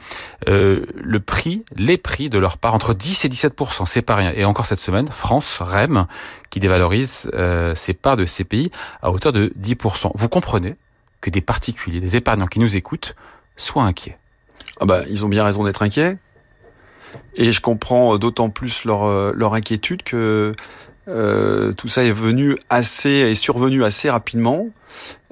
euh, 0.47 0.85
le 0.95 1.19
prix, 1.19 1.63
les 1.75 1.97
prix 1.97 2.29
de 2.29 2.37
leur 2.37 2.57
part 2.57 2.73
entre 2.73 2.93
10 2.93 3.25
et 3.25 3.29
17% 3.29 3.85
c'est 3.85 4.01
pas 4.01 4.15
rien. 4.15 4.31
Et 4.35 4.45
encore 4.45 4.65
cette 4.65 4.79
semaine, 4.79 5.07
France, 5.07 5.59
REM, 5.61 6.07
qui 6.49 6.59
dévalorise 6.59 7.29
euh, 7.33 7.75
ses 7.75 7.93
parts 7.93 8.17
de 8.17 8.25
CPI 8.25 8.71
à 9.01 9.11
hauteur 9.11 9.31
de 9.31 9.51
10 9.55 9.75
Vous 10.15 10.29
comprenez 10.29 10.75
que 11.21 11.29
des 11.29 11.41
particuliers, 11.41 11.99
des 11.99 12.15
épargnants 12.15 12.47
qui 12.47 12.59
nous 12.59 12.75
écoutent, 12.75 13.15
soient 13.55 13.83
inquiets. 13.83 14.17
Ah 14.79 14.85
bah, 14.85 15.01
ils 15.09 15.25
ont 15.25 15.29
bien 15.29 15.43
raison 15.43 15.63
d'être 15.63 15.81
inquiets. 15.81 16.17
Et 17.35 17.51
je 17.51 17.61
comprends 17.61 18.17
d'autant 18.17 18.49
plus 18.49 18.83
euh, 18.85 19.31
leur 19.33 19.53
inquiétude 19.53 20.03
que 20.03 20.53
euh, 21.07 21.71
tout 21.73 21.87
ça 21.87 22.03
est 22.03 22.11
venu 22.11 22.55
assez, 22.69 23.09
est 23.09 23.35
survenu 23.35 23.83
assez 23.83 24.09
rapidement, 24.09 24.67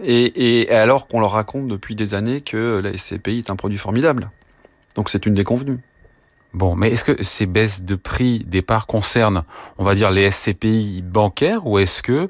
et, 0.03 0.61
et 0.61 0.71
alors 0.71 1.07
qu'on 1.07 1.19
leur 1.19 1.31
raconte 1.31 1.67
depuis 1.67 1.95
des 1.95 2.13
années 2.13 2.41
que 2.41 2.81
la 2.83 2.93
SCPI 2.97 3.39
est 3.39 3.49
un 3.49 3.55
produit 3.55 3.77
formidable. 3.77 4.29
Donc 4.95 5.09
c'est 5.09 5.25
une 5.25 5.33
déconvenue. 5.33 5.79
Bon, 6.53 6.75
mais 6.75 6.91
est-ce 6.91 7.03
que 7.03 7.21
ces 7.21 7.45
baisses 7.45 7.83
de 7.83 7.95
prix 7.95 8.39
départ 8.39 8.87
concernent, 8.87 9.43
on 9.77 9.83
va 9.83 9.93
dire, 9.95 10.09
les 10.09 10.31
SCPI 10.31 11.03
bancaires, 11.03 11.67
ou 11.67 11.79
est-ce 11.79 12.01
que 12.01 12.27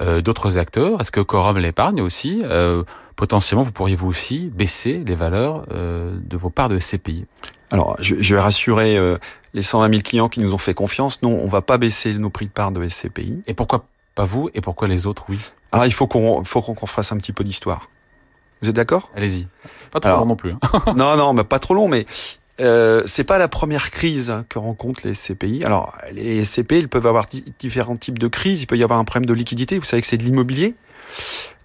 euh, 0.00 0.20
d'autres 0.20 0.58
acteurs, 0.58 1.00
est-ce 1.00 1.12
que 1.12 1.20
Corum 1.20 1.58
l'épargne 1.58 2.00
aussi? 2.00 2.42
Euh, 2.44 2.82
Potentiellement, 3.18 3.64
vous 3.64 3.72
pourriez 3.72 3.96
vous 3.96 4.06
aussi 4.06 4.48
baisser 4.54 5.02
les 5.04 5.16
valeurs 5.16 5.66
euh, 5.72 6.16
de 6.22 6.36
vos 6.36 6.50
parts 6.50 6.68
de 6.68 6.78
SCPI. 6.78 7.26
Alors, 7.72 7.96
je, 7.98 8.14
je 8.16 8.34
vais 8.36 8.40
rassurer 8.40 8.96
euh, 8.96 9.18
les 9.54 9.62
120 9.62 9.90
000 9.90 10.02
clients 10.02 10.28
qui 10.28 10.40
nous 10.40 10.54
ont 10.54 10.58
fait 10.58 10.74
confiance. 10.74 11.22
Non, 11.22 11.30
on 11.30 11.46
va 11.46 11.62
pas 11.62 11.78
baisser 11.78 12.14
nos 12.14 12.30
prix 12.30 12.46
de 12.46 12.50
part 12.50 12.72
de 12.72 12.86
SCPI. 12.86 13.42
Et 13.46 13.54
pourquoi 13.54 13.86
pas 14.14 14.24
vous 14.24 14.50
et 14.54 14.60
pourquoi 14.60 14.88
les 14.88 15.06
autres, 15.06 15.24
oui? 15.28 15.38
Ah, 15.72 15.86
il 15.86 15.92
faut 15.92 16.06
qu'on 16.06 16.44
faut 16.44 16.62
qu'on 16.62 16.86
fasse 16.86 17.12
un 17.12 17.16
petit 17.18 17.32
peu 17.32 17.44
d'histoire. 17.44 17.88
Vous 18.62 18.68
êtes 18.68 18.76
d'accord? 18.76 19.10
Allez-y. 19.14 19.46
Pas 19.90 20.00
trop 20.00 20.10
long 20.10 20.26
non 20.26 20.36
plus. 20.36 20.52
Hein. 20.52 20.82
non, 20.96 21.16
non, 21.16 21.32
mais 21.32 21.44
pas 21.44 21.58
trop 21.58 21.74
long, 21.74 21.88
mais 21.88 22.06
euh, 22.60 23.02
c'est 23.06 23.24
pas 23.24 23.38
la 23.38 23.48
première 23.48 23.90
crise 23.90 24.42
que 24.48 24.58
rencontrent 24.58 25.06
les 25.06 25.14
SCPI. 25.14 25.64
Alors, 25.64 25.96
les 26.12 26.44
SCPI, 26.44 26.78
ils 26.80 26.88
peuvent 26.88 27.06
avoir 27.06 27.26
différents 27.58 27.96
types 27.96 28.18
de 28.18 28.28
crises. 28.28 28.62
Il 28.62 28.66
peut 28.66 28.76
y 28.76 28.82
avoir 28.82 28.98
un 28.98 29.04
problème 29.04 29.26
de 29.26 29.34
liquidité. 29.34 29.78
Vous 29.78 29.84
savez 29.84 30.02
que 30.02 30.08
c'est 30.08 30.16
de 30.16 30.24
l'immobilier? 30.24 30.74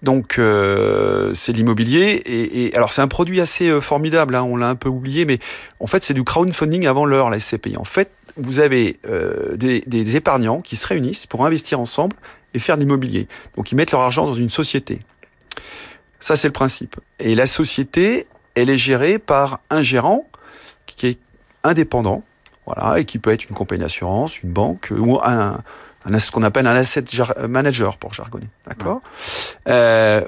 Donc 0.04 0.38
euh, 0.38 1.32
c'est 1.34 1.52
l'immobilier 1.52 2.22
et, 2.26 2.74
alors 2.76 2.92
c'est 2.92 3.00
un 3.00 3.08
produit 3.08 3.40
assez 3.40 3.70
euh, 3.70 3.80
formidable. 3.80 4.34
Hein, 4.34 4.42
on 4.42 4.56
l'a 4.56 4.68
un 4.68 4.74
peu 4.74 4.90
oublié, 4.90 5.24
mais 5.24 5.38
en 5.80 5.86
fait 5.86 6.02
c'est 6.02 6.12
du 6.12 6.24
crowdfunding 6.24 6.86
avant 6.86 7.06
l'heure 7.06 7.30
la 7.30 7.40
SCPI. 7.40 7.78
En 7.78 7.84
fait, 7.84 8.10
vous 8.36 8.60
avez 8.60 8.98
euh, 9.08 9.56
des, 9.56 10.16
épargnants 10.16 10.60
qui 10.60 10.76
se 10.76 10.86
réunissent 10.86 11.26
pour 11.26 11.46
investir 11.46 11.80
ensemble 11.80 12.16
et 12.52 12.58
faire 12.58 12.76
de 12.76 12.82
l'immobilier. 12.82 13.28
Donc 13.56 13.72
ils 13.72 13.76
mettent 13.76 13.92
leur 13.92 14.02
argent 14.02 14.26
dans 14.26 14.34
une 14.34 14.50
société. 14.50 14.98
Ça 16.20 16.36
c'est 16.36 16.48
le 16.48 16.52
principe. 16.52 16.96
Et 17.18 17.34
la 17.34 17.46
société, 17.46 18.26
elle 18.54 18.68
est 18.68 18.78
gérée 18.78 19.18
par 19.18 19.60
un 19.70 19.82
gérant 19.82 20.28
qui 20.84 21.06
est 21.06 21.18
indépendant, 21.62 22.22
voilà, 22.66 23.00
et 23.00 23.06
qui 23.06 23.18
peut 23.18 23.30
être 23.30 23.48
une 23.48 23.56
compagnie 23.56 23.80
d'assurance, 23.80 24.42
une 24.42 24.50
banque 24.50 24.92
ou 24.94 25.18
un, 25.22 25.58
ce 26.18 26.30
qu'on 26.30 26.42
appelle 26.42 26.66
un 26.66 26.76
asset 26.76 27.04
manager 27.48 27.96
pour 27.96 28.12
jargonner. 28.12 28.48
D'accord. 28.66 29.00
Euh, 29.68 30.22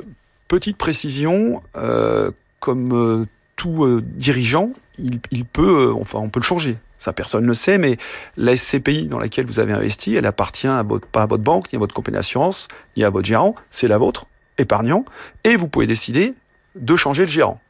petite 0.48 0.76
précision, 0.76 1.60
euh, 1.76 2.30
comme 2.60 2.92
euh, 2.94 3.26
tout 3.56 3.84
euh, 3.84 4.02
dirigeant, 4.02 4.70
il, 4.98 5.20
il 5.30 5.44
peut, 5.44 5.92
enfin, 5.98 6.18
on 6.18 6.28
peut 6.28 6.40
le 6.40 6.44
changer. 6.44 6.78
Ça, 6.98 7.12
personne 7.12 7.42
ne 7.42 7.48
le 7.48 7.54
sait, 7.54 7.78
mais 7.78 7.98
la 8.36 8.56
SCPI 8.56 9.08
dans 9.08 9.18
laquelle 9.18 9.46
vous 9.46 9.60
avez 9.60 9.72
investi, 9.72 10.14
elle 10.14 10.26
appartient 10.26 10.66
à 10.66 10.82
votre, 10.82 11.06
pas 11.06 11.22
à 11.22 11.26
votre 11.26 11.42
banque, 11.42 11.72
ni 11.72 11.76
à 11.76 11.78
votre 11.78 11.94
compagnie 11.94 12.16
d'assurance, 12.16 12.68
ni 12.96 13.04
à 13.04 13.10
votre 13.10 13.26
gérant, 13.26 13.54
c'est 13.70 13.88
la 13.88 13.98
vôtre, 13.98 14.26
épargnant, 14.58 15.04
et 15.44 15.56
vous 15.56 15.68
pouvez 15.68 15.86
décider 15.86 16.34
de 16.74 16.96
changer 16.96 17.22
le 17.22 17.28
gérant 17.30 17.60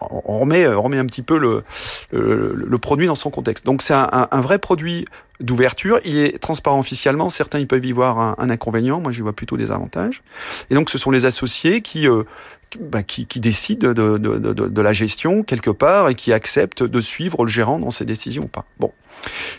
on 0.00 0.40
remet, 0.40 0.66
on 0.66 0.82
remet 0.82 0.98
un 0.98 1.06
petit 1.06 1.22
peu 1.22 1.38
le, 1.38 1.62
le, 2.10 2.54
le 2.54 2.78
produit 2.78 3.06
dans 3.06 3.14
son 3.14 3.30
contexte. 3.30 3.64
Donc 3.64 3.82
c'est 3.82 3.94
un, 3.94 4.28
un, 4.30 4.40
vrai 4.40 4.58
produit 4.58 5.06
d'ouverture. 5.40 5.98
Il 6.04 6.18
est 6.18 6.38
transparent 6.38 6.78
officiellement. 6.78 7.30
Certains 7.30 7.58
ils 7.58 7.68
peuvent 7.68 7.84
y 7.84 7.92
voir 7.92 8.18
un, 8.18 8.34
un 8.38 8.50
inconvénient. 8.50 9.00
Moi, 9.00 9.12
j'y 9.12 9.20
vois 9.20 9.32
plutôt 9.32 9.56
des 9.56 9.70
avantages. 9.70 10.22
Et 10.70 10.74
donc 10.74 10.90
ce 10.90 10.98
sont 10.98 11.10
les 11.10 11.24
associés 11.24 11.82
qui 11.82 12.08
euh, 12.08 12.24
bah, 12.80 13.02
qui, 13.02 13.26
qui, 13.26 13.38
décident 13.38 13.92
de, 13.92 14.18
de, 14.18 14.38
de, 14.38 14.52
de, 14.52 14.82
la 14.82 14.92
gestion 14.92 15.42
quelque 15.42 15.70
part 15.70 16.08
et 16.08 16.14
qui 16.14 16.32
acceptent 16.32 16.82
de 16.82 17.00
suivre 17.00 17.44
le 17.44 17.50
gérant 17.50 17.78
dans 17.78 17.90
ses 17.90 18.04
décisions 18.04 18.44
ou 18.44 18.48
pas. 18.48 18.64
Bon. 18.78 18.92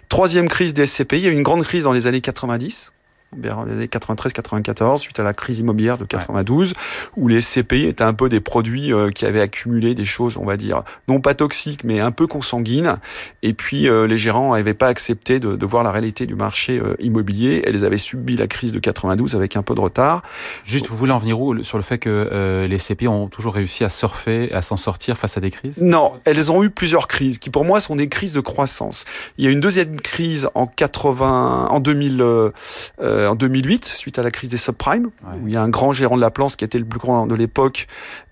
Troisième 0.10 0.50
crise 0.50 0.74
des 0.74 0.86
SCPI, 0.86 1.18
il 1.18 1.24
y 1.24 1.28
a 1.28 1.30
eu 1.30 1.34
une 1.34 1.44
grande 1.44 1.64
crise 1.64 1.84
dans 1.84 1.92
les 1.92 2.08
années 2.08 2.22
90 2.22 2.92
vers 3.38 3.66
les 3.66 3.74
années 3.74 3.88
93-94, 3.88 4.98
suite 4.98 5.20
à 5.20 5.24
la 5.24 5.34
crise 5.34 5.60
immobilière 5.60 5.98
de 5.98 6.06
92, 6.06 6.70
ouais. 6.70 6.78
où 7.18 7.28
les 7.28 7.40
CPI 7.42 7.86
étaient 7.86 8.04
un 8.04 8.14
peu 8.14 8.30
des 8.30 8.40
produits 8.40 8.94
euh, 8.94 9.10
qui 9.10 9.26
avaient 9.26 9.42
accumulé 9.42 9.96
des 9.96 10.06
choses, 10.06 10.38
on 10.38 10.46
va 10.46 10.58
dire, 10.58 10.84
non 11.08 11.20
pas 11.20 11.34
toxiques, 11.34 11.84
mais 11.84 12.00
un 12.00 12.12
peu 12.12 12.28
consanguines. 12.28 12.98
Et 13.42 13.54
puis, 13.54 13.88
euh, 13.88 14.08
les 14.08 14.18
gérants 14.18 14.56
n'avaient 14.56 14.74
pas 14.74 14.88
accepté 14.88 15.40
de, 15.40 15.56
de, 15.56 15.66
voir 15.66 15.84
la 15.84 15.92
réalité 15.92 16.26
du 16.26 16.36
marché 16.36 16.80
euh, 16.80 16.96
immobilier. 17.00 17.64
Elles 17.66 17.86
avaient 17.86 17.98
subi 17.98 18.36
la 18.36 18.48
crise 18.48 18.72
de 18.72 18.80
92 18.80 19.36
avec 19.36 19.56
un 19.56 19.64
peu 19.64 19.76
de 19.76 19.82
retard. 19.82 20.22
Juste, 20.64 20.88
vous 20.88 20.98
voulez 20.98 21.12
en 21.12 21.18
venir 21.18 21.40
où 21.40 21.64
sur 21.64 21.78
le 21.78 21.84
fait 21.84 21.98
que 21.98 22.10
euh, 22.10 22.68
les 22.68 22.78
CPI 22.78 23.08
ont 23.08 23.28
toujours 23.28 23.54
réussi 23.54 23.84
à 23.84 23.90
surfer, 23.90 24.52
à 24.54 24.62
s'en 24.62 24.78
sortir 24.78 25.18
face 25.18 25.38
à 25.38 25.42
des 25.42 25.52
crises? 25.52 25.82
Non, 25.82 26.12
elles 26.26 26.52
ont 26.52 26.64
eu 26.64 26.70
plusieurs 26.70 27.08
crises, 27.08 27.40
qui 27.40 27.50
pour 27.50 27.66
moi 27.66 27.80
sont 27.80 27.96
des 27.96 28.10
crises 28.10 28.34
de 28.34 28.40
croissance. 28.40 29.06
Il 29.38 29.46
y 29.46 29.48
a 29.48 29.52
une 29.52 29.62
deuxième 29.62 30.00
crise 30.00 30.50
en 30.56 30.68
80, 30.68 31.68
en 31.70 31.80
2000. 31.80 32.22
Euh, 32.22 32.52
en 33.28 33.36
2008, 33.36 33.86
suite 33.86 34.20
à 34.20 34.24
la 34.24 34.32
crise 34.32 34.50
des 34.50 34.58
subprimes, 34.58 35.06
ouais. 35.06 35.40
où 35.42 35.48
il 35.48 35.54
y 35.54 35.58
a 35.58 35.62
un 35.62 35.70
grand 35.70 35.94
gérant 35.94 36.16
de 36.16 36.22
la 36.22 36.32
Plance 36.32 36.56
qui 36.56 36.66
était 36.66 36.80
le 36.80 36.86
plus 36.86 37.00
grand 37.00 37.26
de 37.28 37.36
l'époque, 37.36 37.88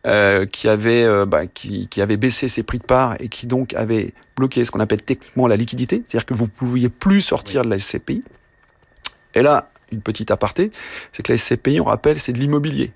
euh, 0.06 0.46
qui 0.46 0.68
avait 0.68 1.04
euh, 1.04 1.26
bah, 1.26 1.48
qui, 1.48 1.88
qui, 1.88 2.02
avait 2.02 2.18
baissé 2.18 2.48
ses 2.48 2.64
prix 2.64 2.80
de 2.80 2.84
part 2.84 3.16
et 3.20 3.28
qui 3.28 3.48
donc 3.48 3.74
avait 3.74 4.14
bloqué 4.36 4.66
ce 4.66 4.72
qu'on 4.72 4.80
appelle 4.80 5.02
techniquement 5.02 5.48
la 5.48 5.56
liquidité, 5.56 6.04
c'est-à-dire 6.06 6.26
que 6.26 6.34
vous 6.34 6.46
ne 6.46 6.50
pouviez 6.50 6.90
plus 6.90 7.22
sortir 7.22 7.62
oui. 7.62 7.68
de 7.68 7.72
la 7.72 7.80
SCPI. 7.80 8.24
Et 9.36 9.42
là, 9.42 9.70
une 9.92 10.02
petite 10.02 10.32
aparté, 10.32 10.72
c'est 11.12 11.24
que 11.24 11.32
la 11.32 11.38
SCPI, 11.38 11.80
on 11.82 11.86
rappelle, 11.86 12.20
c'est 12.20 12.34
de 12.34 12.40
l'immobilier. 12.40 12.92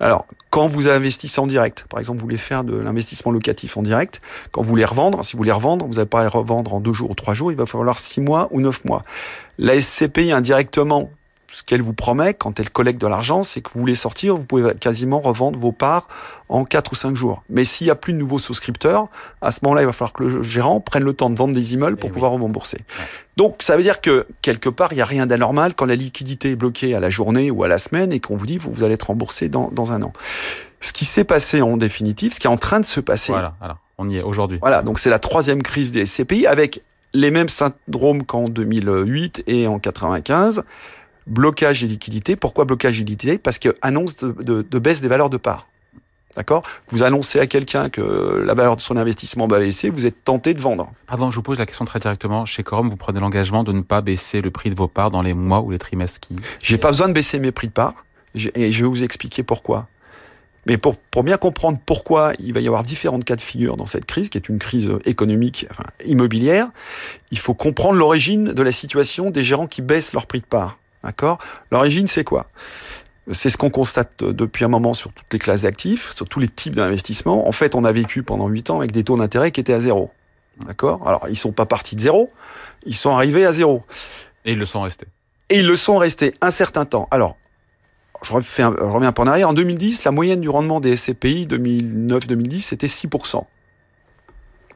Alors, 0.00 0.26
quand 0.50 0.66
vous 0.66 0.88
investissez 0.88 1.40
en 1.40 1.46
direct, 1.46 1.84
par 1.88 1.98
exemple, 1.98 2.18
vous 2.18 2.24
voulez 2.24 2.36
faire 2.36 2.64
de 2.64 2.76
l'investissement 2.76 3.32
locatif 3.32 3.76
en 3.76 3.82
direct, 3.82 4.20
quand 4.52 4.62
vous 4.62 4.68
voulez 4.68 4.84
revendre, 4.84 5.24
si 5.24 5.32
vous 5.32 5.38
voulez 5.38 5.52
revendre, 5.52 5.86
vous 5.86 5.94
n'allez 5.94 6.06
pas 6.06 6.22
les 6.22 6.28
revendre 6.28 6.74
en 6.74 6.80
deux 6.80 6.92
jours 6.92 7.10
ou 7.10 7.14
trois 7.14 7.34
jours, 7.34 7.50
il 7.50 7.56
va 7.56 7.66
falloir 7.66 7.98
six 7.98 8.20
mois 8.20 8.48
ou 8.50 8.60
neuf 8.60 8.84
mois. 8.84 9.02
La 9.58 9.80
SCPI 9.80 10.32
indirectement 10.32 11.10
ce 11.50 11.62
qu'elle 11.62 11.80
vous 11.80 11.94
promet 11.94 12.34
quand 12.34 12.60
elle 12.60 12.70
collecte 12.70 13.00
de 13.00 13.06
l'argent, 13.06 13.42
c'est 13.42 13.60
que 13.60 13.70
vous 13.72 13.80
voulez 13.80 13.94
sortir, 13.94 14.36
vous 14.36 14.44
pouvez 14.44 14.74
quasiment 14.74 15.20
revendre 15.20 15.58
vos 15.58 15.72
parts 15.72 16.06
en 16.48 16.64
4 16.64 16.92
ou 16.92 16.94
5 16.94 17.16
jours. 17.16 17.42
Mais 17.48 17.64
s'il 17.64 17.86
n'y 17.86 17.90
a 17.90 17.94
plus 17.94 18.12
de 18.12 18.18
nouveaux 18.18 18.38
souscripteurs, 18.38 19.08
à 19.40 19.50
ce 19.50 19.60
moment-là, 19.62 19.82
il 19.82 19.86
va 19.86 19.92
falloir 19.92 20.12
que 20.12 20.24
le 20.24 20.42
gérant 20.42 20.80
prenne 20.80 21.04
le 21.04 21.14
temps 21.14 21.30
de 21.30 21.36
vendre 21.36 21.54
des 21.54 21.74
immeubles 21.74 21.96
pour 21.96 22.10
eh 22.10 22.12
pouvoir 22.12 22.32
rembourser. 22.32 22.78
Donc, 23.36 23.62
ça 23.62 23.76
veut 23.76 23.82
dire 23.82 24.00
que 24.00 24.26
quelque 24.42 24.68
part, 24.68 24.92
il 24.92 24.96
n'y 24.96 25.00
a 25.00 25.06
rien 25.06 25.26
d'anormal 25.26 25.74
quand 25.74 25.86
la 25.86 25.96
liquidité 25.96 26.50
est 26.50 26.56
bloquée 26.56 26.94
à 26.94 27.00
la 27.00 27.08
journée 27.08 27.50
ou 27.50 27.64
à 27.64 27.68
la 27.68 27.78
semaine 27.78 28.12
et 28.12 28.20
qu'on 28.20 28.36
vous 28.36 28.46
dit, 28.46 28.58
vous, 28.58 28.70
vous 28.72 28.84
allez 28.84 28.94
être 28.94 29.04
remboursé 29.04 29.48
dans, 29.48 29.70
dans 29.70 29.92
un 29.92 30.02
an. 30.02 30.12
Ce 30.80 30.92
qui 30.92 31.06
s'est 31.06 31.24
passé 31.24 31.62
en 31.62 31.76
définitive, 31.76 32.34
ce 32.34 32.40
qui 32.40 32.46
est 32.46 32.50
en 32.50 32.58
train 32.58 32.80
de 32.80 32.86
se 32.86 33.00
passer. 33.00 33.32
Voilà, 33.32 33.54
alors, 33.60 33.78
on 33.96 34.08
y 34.08 34.16
est 34.16 34.22
aujourd'hui. 34.22 34.58
Voilà, 34.60 34.82
donc 34.82 34.98
c'est 34.98 35.10
la 35.10 35.18
troisième 35.18 35.62
crise 35.62 35.92
des 35.92 36.04
SCPI 36.04 36.46
avec 36.46 36.82
les 37.14 37.30
mêmes 37.30 37.48
syndromes 37.48 38.24
qu'en 38.24 38.48
2008 38.48 39.44
et 39.46 39.66
en 39.66 39.78
95 39.78 40.64
blocage 41.28 41.82
des 41.82 41.88
liquidités. 41.88 42.36
Pourquoi 42.36 42.64
blocage 42.64 42.94
des 42.94 43.04
liquidités 43.04 43.38
Parce 43.38 43.58
que 43.58 43.74
annonce 43.82 44.16
de, 44.18 44.78
baisse 44.78 45.00
des 45.00 45.08
valeurs 45.08 45.30
de 45.30 45.36
part. 45.36 45.68
D'accord? 46.36 46.62
Vous 46.90 47.02
annoncez 47.02 47.40
à 47.40 47.46
quelqu'un 47.46 47.88
que 47.88 48.42
la 48.44 48.54
valeur 48.54 48.76
de 48.76 48.80
son 48.80 48.96
investissement 48.96 49.48
va 49.48 49.58
baisser, 49.58 49.90
vous 49.90 50.06
êtes 50.06 50.22
tenté 50.22 50.54
de 50.54 50.60
vendre. 50.60 50.92
Pardon, 51.06 51.30
je 51.30 51.36
vous 51.36 51.42
pose 51.42 51.58
la 51.58 51.66
question 51.66 51.84
très 51.84 51.98
directement. 51.98 52.44
Chez 52.44 52.62
Corum, 52.62 52.88
vous 52.88 52.96
prenez 52.96 53.18
l'engagement 53.18 53.64
de 53.64 53.72
ne 53.72 53.80
pas 53.80 54.02
baisser 54.02 54.40
le 54.40 54.50
prix 54.50 54.70
de 54.70 54.76
vos 54.76 54.88
parts 54.88 55.10
dans 55.10 55.22
les 55.22 55.34
mois 55.34 55.62
ou 55.62 55.70
les 55.70 55.78
trimestres 55.78 56.20
qui... 56.20 56.36
J'ai 56.62 56.78
pas 56.78 56.90
besoin 56.90 57.08
de 57.08 57.12
baisser 57.12 57.40
mes 57.40 57.50
prix 57.50 57.66
de 57.66 57.72
parts, 57.72 57.94
et 58.34 58.70
je 58.70 58.82
vais 58.82 58.88
vous 58.88 59.02
expliquer 59.02 59.42
pourquoi. 59.42 59.88
Mais 60.66 60.76
pour, 60.76 60.96
pour 60.96 61.22
bien 61.22 61.38
comprendre 61.38 61.78
pourquoi 61.84 62.34
il 62.38 62.52
va 62.52 62.60
y 62.60 62.66
avoir 62.66 62.84
différentes 62.84 63.24
cas 63.24 63.36
de 63.36 63.40
figure 63.40 63.76
dans 63.76 63.86
cette 63.86 64.04
crise, 64.04 64.28
qui 64.28 64.36
est 64.36 64.48
une 64.48 64.58
crise 64.58 64.92
économique, 65.06 65.66
enfin, 65.70 65.84
immobilière, 66.04 66.68
il 67.30 67.38
faut 67.38 67.54
comprendre 67.54 67.98
l'origine 67.98 68.52
de 68.52 68.62
la 68.62 68.70
situation 68.70 69.30
des 69.30 69.42
gérants 69.42 69.66
qui 69.66 69.80
baissent 69.80 70.12
leur 70.12 70.26
prix 70.26 70.40
de 70.40 70.46
part. 70.46 70.78
D'accord? 71.08 71.38
L'origine, 71.72 72.06
c'est 72.06 72.22
quoi? 72.22 72.48
C'est 73.32 73.48
ce 73.48 73.56
qu'on 73.56 73.70
constate 73.70 74.22
depuis 74.22 74.66
un 74.66 74.68
moment 74.68 74.92
sur 74.92 75.10
toutes 75.10 75.32
les 75.32 75.38
classes 75.38 75.62
d'actifs, 75.62 76.12
sur 76.12 76.28
tous 76.28 76.38
les 76.38 76.48
types 76.48 76.76
d'investissements. 76.76 77.48
En 77.48 77.52
fait, 77.52 77.74
on 77.74 77.84
a 77.84 77.92
vécu 77.92 78.22
pendant 78.22 78.46
8 78.46 78.68
ans 78.68 78.76
avec 78.76 78.92
des 78.92 79.04
taux 79.04 79.16
d'intérêt 79.16 79.50
qui 79.50 79.60
étaient 79.60 79.72
à 79.72 79.80
zéro. 79.80 80.10
D'accord? 80.66 81.00
Alors, 81.08 81.26
ils 81.30 81.38
sont 81.38 81.52
pas 81.52 81.64
partis 81.64 81.96
de 81.96 82.02
zéro, 82.02 82.30
ils 82.84 82.94
sont 82.94 83.10
arrivés 83.10 83.46
à 83.46 83.52
zéro. 83.52 83.84
Et 84.44 84.52
ils 84.52 84.58
le 84.58 84.66
sont 84.66 84.82
restés. 84.82 85.06
Et 85.48 85.60
ils 85.60 85.66
le 85.66 85.76
sont 85.76 85.96
restés 85.96 86.34
un 86.42 86.50
certain 86.50 86.84
temps. 86.84 87.08
Alors, 87.10 87.38
je, 88.22 88.34
refais 88.34 88.62
un, 88.62 88.74
je 88.78 88.84
reviens 88.84 89.08
un 89.08 89.12
peu 89.12 89.22
en 89.22 89.26
arrière. 89.28 89.48
En 89.48 89.54
2010, 89.54 90.04
la 90.04 90.10
moyenne 90.10 90.42
du 90.42 90.50
rendement 90.50 90.78
des 90.78 90.94
SCPI 90.94 91.46
2009-2010, 91.46 92.60
c'était 92.60 92.86
6%. 92.86 93.44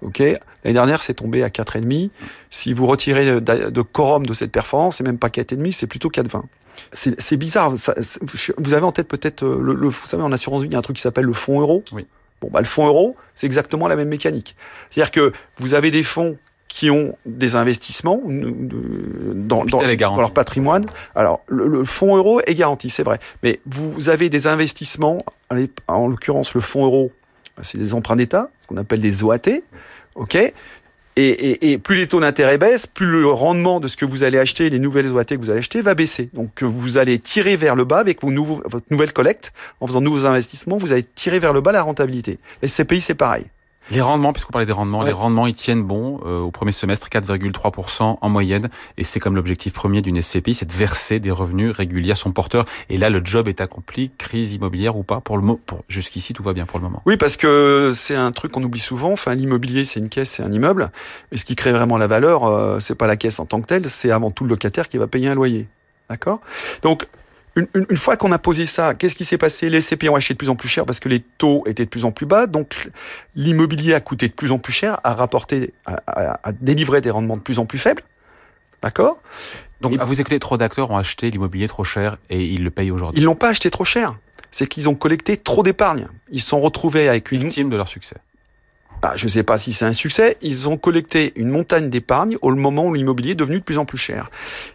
Ok, 0.02 0.18
l'année 0.18 0.74
dernière, 0.74 1.02
c'est 1.02 1.14
tombé 1.14 1.42
à 1.42 1.48
4,5. 1.48 2.10
Si 2.50 2.72
vous 2.72 2.86
retirez 2.86 3.40
de 3.40 3.82
quorum 3.82 4.26
de 4.26 4.34
cette 4.34 4.52
performance, 4.52 4.96
c'est 4.96 5.04
même 5.04 5.18
pas 5.18 5.28
4,5, 5.28 5.72
c'est 5.72 5.86
plutôt 5.86 6.08
4,20. 6.08 6.42
C'est 6.92 7.36
bizarre. 7.36 7.76
Ça, 7.76 7.94
vous 8.58 8.74
avez 8.74 8.84
en 8.84 8.92
tête 8.92 9.08
peut-être 9.08 9.44
euh, 9.44 9.60
le, 9.60 9.88
vous 9.88 10.06
savez, 10.06 10.22
en 10.22 10.32
assurance 10.32 10.62
vie, 10.62 10.68
il 10.68 10.72
y 10.72 10.76
a 10.76 10.78
un 10.78 10.82
truc 10.82 10.96
qui 10.96 11.02
s'appelle 11.02 11.26
le 11.26 11.32
fonds 11.32 11.60
euro. 11.60 11.84
Oui. 11.92 12.06
Bon, 12.40 12.48
bah, 12.50 12.60
le 12.60 12.66
fonds 12.66 12.86
euro, 12.86 13.16
c'est 13.34 13.46
exactement 13.46 13.88
la 13.88 13.96
même 13.96 14.08
mécanique. 14.08 14.56
C'est-à-dire 14.90 15.12
que 15.12 15.32
vous 15.58 15.74
avez 15.74 15.90
des 15.90 16.02
fonds 16.02 16.36
qui 16.66 16.90
ont 16.90 17.16
des 17.26 17.54
investissements 17.54 18.20
dans, 18.24 19.64
dans, 19.64 19.80
dans 19.96 20.16
leur 20.16 20.32
patrimoine. 20.32 20.86
Alors, 21.14 21.42
le, 21.46 21.68
le, 21.68 21.84
fonds 21.84 22.16
euro 22.16 22.40
est 22.46 22.54
garanti, 22.54 22.88
c'est 22.88 23.02
vrai. 23.02 23.18
Mais 23.42 23.60
vous 23.66 24.08
avez 24.08 24.30
des 24.30 24.46
investissements, 24.46 25.18
en 25.86 26.06
l'occurrence, 26.08 26.54
le 26.54 26.62
fonds 26.62 26.86
euro 26.86 27.12
c'est 27.60 27.78
des 27.78 27.94
emprunts 27.94 28.16
d'État, 28.16 28.50
ce 28.60 28.66
qu'on 28.66 28.76
appelle 28.76 29.00
des 29.00 29.22
OAT, 29.22 29.60
ok 30.14 30.52
et, 31.16 31.78
plus 31.78 31.96
les 31.96 32.06
taux 32.06 32.20
d'intérêt 32.20 32.56
baissent, 32.56 32.86
plus 32.86 33.06
le 33.06 33.26
rendement 33.26 33.80
de 33.80 33.88
ce 33.88 33.98
que 33.98 34.06
vous 34.06 34.24
allez 34.24 34.38
acheter, 34.38 34.70
les 34.70 34.78
nouvelles 34.78 35.08
OAT 35.08 35.24
que 35.24 35.36
vous 35.36 35.50
allez 35.50 35.58
acheter, 35.58 35.82
va 35.82 35.94
baisser. 35.94 36.30
Donc 36.32 36.62
vous 36.62 36.96
allez 36.96 37.18
tirer 37.18 37.56
vers 37.56 37.76
le 37.76 37.84
bas 37.84 37.98
avec 37.98 38.22
vos 38.22 38.30
nouveaux, 38.30 38.62
votre 38.64 38.86
nouvelle 38.90 39.12
collecte, 39.12 39.52
en 39.80 39.86
faisant 39.86 40.00
de 40.00 40.06
nouveaux 40.06 40.24
investissements, 40.24 40.78
vous 40.78 40.92
allez 40.92 41.02
tirer 41.02 41.38
vers 41.38 41.52
le 41.52 41.60
bas 41.60 41.72
la 41.72 41.82
rentabilité. 41.82 42.38
Les 42.62 42.68
CPI, 42.68 43.00
c'est 43.02 43.14
pareil. 43.14 43.44
Les 43.90 44.00
rendements, 44.00 44.32
puisqu'on 44.32 44.52
parlait 44.52 44.66
des 44.66 44.72
rendements, 44.72 45.02
les 45.02 45.12
rendements, 45.12 45.46
ils 45.46 45.54
tiennent 45.54 45.82
bon 45.82 46.20
euh, 46.24 46.38
au 46.38 46.50
premier 46.50 46.72
semestre, 46.72 47.08
4,3% 47.08 48.18
en 48.20 48.28
moyenne. 48.28 48.68
Et 48.96 49.04
c'est 49.04 49.20
comme 49.20 49.34
l'objectif 49.34 49.72
premier 49.72 50.02
d'une 50.02 50.20
SCPI, 50.20 50.54
c'est 50.54 50.66
de 50.66 50.72
verser 50.72 51.18
des 51.18 51.30
revenus 51.30 51.72
réguliers 51.74 52.12
à 52.12 52.14
son 52.14 52.32
porteur. 52.32 52.64
Et 52.88 52.96
là, 52.96 53.10
le 53.10 53.20
job 53.24 53.48
est 53.48 53.60
accompli, 53.60 54.10
crise 54.16 54.52
immobilière 54.52 54.96
ou 54.96 55.02
pas. 55.02 55.20
Pour 55.20 55.36
le 55.36 55.56
pour 55.56 55.84
jusqu'ici, 55.88 56.32
tout 56.32 56.42
va 56.42 56.52
bien 56.52 56.66
pour 56.66 56.78
le 56.78 56.84
moment. 56.84 57.02
Oui, 57.06 57.16
parce 57.16 57.36
que 57.36 57.90
c'est 57.94 58.14
un 58.14 58.30
truc 58.30 58.52
qu'on 58.52 58.62
oublie 58.62 58.80
souvent. 58.80 59.12
Enfin, 59.12 59.34
l'immobilier, 59.34 59.84
c'est 59.84 60.00
une 60.00 60.08
caisse, 60.08 60.30
c'est 60.30 60.42
un 60.42 60.52
immeuble. 60.52 60.90
Et 61.32 61.38
ce 61.38 61.44
qui 61.44 61.56
crée 61.56 61.72
vraiment 61.72 61.98
la 61.98 62.06
valeur, 62.06 62.44
euh, 62.44 62.78
c'est 62.80 62.94
pas 62.94 63.06
la 63.06 63.16
caisse 63.16 63.40
en 63.40 63.46
tant 63.46 63.60
que 63.60 63.66
telle, 63.66 63.90
c'est 63.90 64.10
avant 64.10 64.30
tout 64.30 64.44
le 64.44 64.50
locataire 64.50 64.88
qui 64.88 64.98
va 64.98 65.06
payer 65.06 65.28
un 65.28 65.34
loyer. 65.34 65.66
D'accord? 66.08 66.40
Donc, 66.82 67.06
une, 67.56 67.66
une, 67.74 67.96
fois 67.96 68.16
qu'on 68.16 68.32
a 68.32 68.38
posé 68.38 68.66
ça, 68.66 68.94
qu'est-ce 68.94 69.14
qui 69.14 69.24
s'est 69.24 69.38
passé? 69.38 69.68
Les 69.68 69.80
CP 69.80 70.08
ont 70.08 70.16
acheté 70.16 70.34
de 70.34 70.38
plus 70.38 70.48
en 70.48 70.56
plus 70.56 70.68
cher 70.68 70.86
parce 70.86 71.00
que 71.00 71.08
les 71.08 71.20
taux 71.20 71.64
étaient 71.66 71.84
de 71.84 71.90
plus 71.90 72.04
en 72.04 72.12
plus 72.12 72.26
bas, 72.26 72.46
donc 72.46 72.90
l'immobilier 73.34 73.94
a 73.94 74.00
coûté 74.00 74.28
de 74.28 74.32
plus 74.32 74.52
en 74.52 74.58
plus 74.58 74.72
cher, 74.72 74.98
a 75.04 75.14
rapporté, 75.14 75.74
a, 75.86 76.52
délivré 76.60 77.00
des 77.00 77.10
rendements 77.10 77.36
de 77.36 77.42
plus 77.42 77.58
en 77.58 77.66
plus 77.66 77.78
faibles. 77.78 78.02
D'accord? 78.82 79.20
Donc, 79.80 79.98
à 79.98 80.04
vous 80.04 80.20
écouter, 80.20 80.38
trop 80.38 80.56
d'acteurs 80.56 80.90
ont 80.90 80.96
acheté 80.96 81.30
l'immobilier 81.30 81.68
trop 81.68 81.84
cher 81.84 82.16
et 82.30 82.44
ils 82.44 82.62
le 82.62 82.70
payent 82.70 82.90
aujourd'hui. 82.90 83.20
Ils 83.20 83.24
l'ont 83.24 83.34
pas 83.34 83.48
acheté 83.48 83.70
trop 83.70 83.84
cher. 83.84 84.16
C'est 84.50 84.66
qu'ils 84.66 84.88
ont 84.88 84.94
collecté 84.94 85.36
trop 85.36 85.62
d'épargne. 85.62 86.08
Ils 86.30 86.40
se 86.40 86.48
sont 86.48 86.60
retrouvés 86.60 87.08
avec 87.08 87.32
une... 87.32 87.40
Victime 87.40 87.70
de 87.70 87.76
leur 87.76 87.88
succès. 87.88 88.16
Ah, 89.02 89.14
je 89.16 89.24
ne 89.24 89.30
sais 89.30 89.42
pas 89.42 89.58
si 89.58 89.72
c'est 89.72 89.84
un 89.84 89.92
succès, 89.92 90.36
ils 90.42 90.68
ont 90.68 90.76
collecté 90.76 91.32
une 91.34 91.48
montagne 91.48 91.90
d'épargne 91.90 92.36
au 92.40 92.54
moment 92.54 92.86
où 92.86 92.94
l'immobilier 92.94 93.32
est 93.32 93.34
devenu 93.34 93.58
de 93.58 93.64
plus 93.64 93.78
en 93.78 93.84
plus 93.84 93.98
cher. 93.98 94.30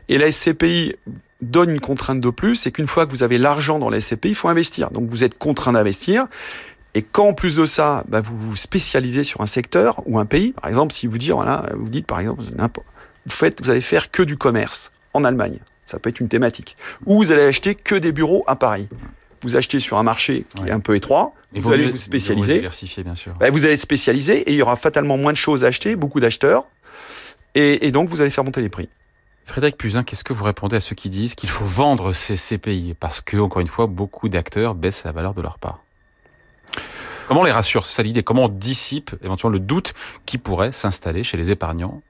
Et 0.10 0.17
la 0.17 0.29
SCPI 0.29 0.96
donne 1.41 1.70
une 1.70 1.79
contrainte 1.79 2.20
de 2.20 2.29
plus, 2.29 2.56
c'est 2.56 2.72
qu'une 2.72 2.88
fois 2.88 3.06
que 3.06 3.12
vous 3.12 3.24
avez 3.24 3.38
l'argent 3.38 3.79
dans 3.79 3.89
la 3.89 4.00
SCPI, 4.00 4.29
il 4.29 4.36
faut 4.36 4.50
investir. 4.50 4.89
Donc 4.91 5.10
vous 5.10 5.24
êtes 5.24 5.38
contraint 5.38 5.74
d'investir. 5.74 6.27
Et 6.94 7.01
quand 7.03 7.27
en 7.27 7.34
plus 7.34 7.56
de 7.56 7.65
ça, 7.65 8.03
bah, 8.08 8.22
vous 8.22 8.38
vous 8.38 8.56
spécialisez 8.56 9.24
sur 9.24 9.41
un 9.41 9.46
secteur 9.46 10.01
ou 10.06 10.17
un 10.17 10.25
pays, 10.25 10.53
par 10.53 10.67
exemple, 10.67 10.94
si 10.94 11.06
vous 11.06 11.17
dites, 11.17 11.32
voilà, 11.32 11.65
vous 11.75 11.89
dites 11.89 12.08
par 12.08 12.20
exemple, 12.20 12.44
vous 12.44 13.32
faites, 13.32 13.62
vous 13.62 13.70
allez 13.70 13.82
faire 13.82 14.10
que 14.10 14.24
du 14.24 14.38
commerce 14.38 14.91
en 15.13 15.24
Allemagne, 15.24 15.60
ça 15.86 16.00
peut 16.00 16.10
être 16.10 16.20
une 16.20 16.29
thématique, 16.29 16.75
ou 17.06 17.17
vous 17.17 17.32
allez 17.32 17.44
acheter 17.44 17.75
que 17.75 17.96
des 17.96 18.12
bureaux 18.12 18.44
à 18.48 18.56
Paris 18.56 18.88
vous 19.44 19.56
achetez 19.56 19.79
sur 19.79 19.98
un 19.98 20.03
marché 20.03 20.46
qui 20.56 20.63
est 20.67 20.72
un 20.72 20.79
peu 20.79 20.96
étroit, 20.96 21.34
vous 21.53 21.72
allez 21.72 21.89
vous 21.89 21.98
spécialiser. 21.98 22.53
Vous, 22.53 22.60
diversifier, 22.60 23.03
bien 23.03 23.15
sûr. 23.15 23.34
Bah, 23.39 23.50
vous 23.50 23.65
allez 23.65 23.75
être 23.75 23.79
spécialisé 23.79 24.39
et 24.41 24.51
il 24.51 24.58
y 24.58 24.62
aura 24.62 24.75
fatalement 24.75 25.17
moins 25.17 25.32
de 25.32 25.38
choses 25.38 25.63
à 25.63 25.67
acheter, 25.67 25.96
beaucoup 25.96 26.20
d'acheteurs, 26.20 26.65
et, 27.56 27.91
donc 27.91 28.10
vous 28.10 28.22
allez 28.22 28.29
faire 28.29 28.44
monter 28.44 28.62
les 28.62 28.70
prix. 28.70 28.89
Frédéric 29.47 29.77
Puzin, 29.77 30.03
qu'est-ce 30.03 30.25
que 30.25 30.33
vous 30.33 30.43
répondez 30.43 30.75
à 30.75 30.81
ceux 30.81 30.93
qui 30.93 31.09
disent 31.09 31.33
qu'il 31.33 31.49
faut 31.49 31.63
vendre 31.63 32.11
ces 32.11 32.35
CPI 32.35 32.95
parce 32.99 33.21
que, 33.21 33.37
encore 33.37 33.61
une 33.61 33.67
fois, 33.67 33.87
beaucoup 33.87 34.27
d'acteurs 34.27 34.75
baissent 34.75 35.05
la 35.05 35.13
valeur 35.13 35.33
de 35.33 35.41
leur 35.41 35.57
part? 35.57 35.79
Comment 37.29 37.41
on 37.41 37.43
les 37.45 37.53
rassure 37.53 37.85
C'est 37.85 38.03
l'idée? 38.03 38.23
Comment 38.23 38.45
on 38.45 38.49
dissipe 38.49 39.15
éventuellement 39.23 39.53
le 39.53 39.61
doute 39.61 39.93
qui 40.25 40.37
pourrait 40.37 40.73
s'installer 40.73 41.23
chez 41.23 41.37
les 41.37 41.49
épargnants? 41.49 42.01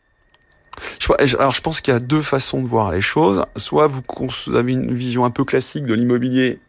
Alors 1.37 1.53
je 1.53 1.61
pense 1.61 1.79
qu'il 1.79 1.93
y 1.93 1.97
a 1.97 1.99
deux 1.99 2.21
façons 2.21 2.61
de 2.61 2.67
voir 2.67 2.91
les 2.91 3.01
choses. 3.01 3.43
Soit 3.55 3.87
vous 3.87 4.55
avez 4.55 4.73
une 4.73 4.91
vision 4.91 5.23
un 5.23 5.31
peu 5.31 5.43
classique 5.43 5.85
de 5.85 5.93
l'immobilier 5.93 6.59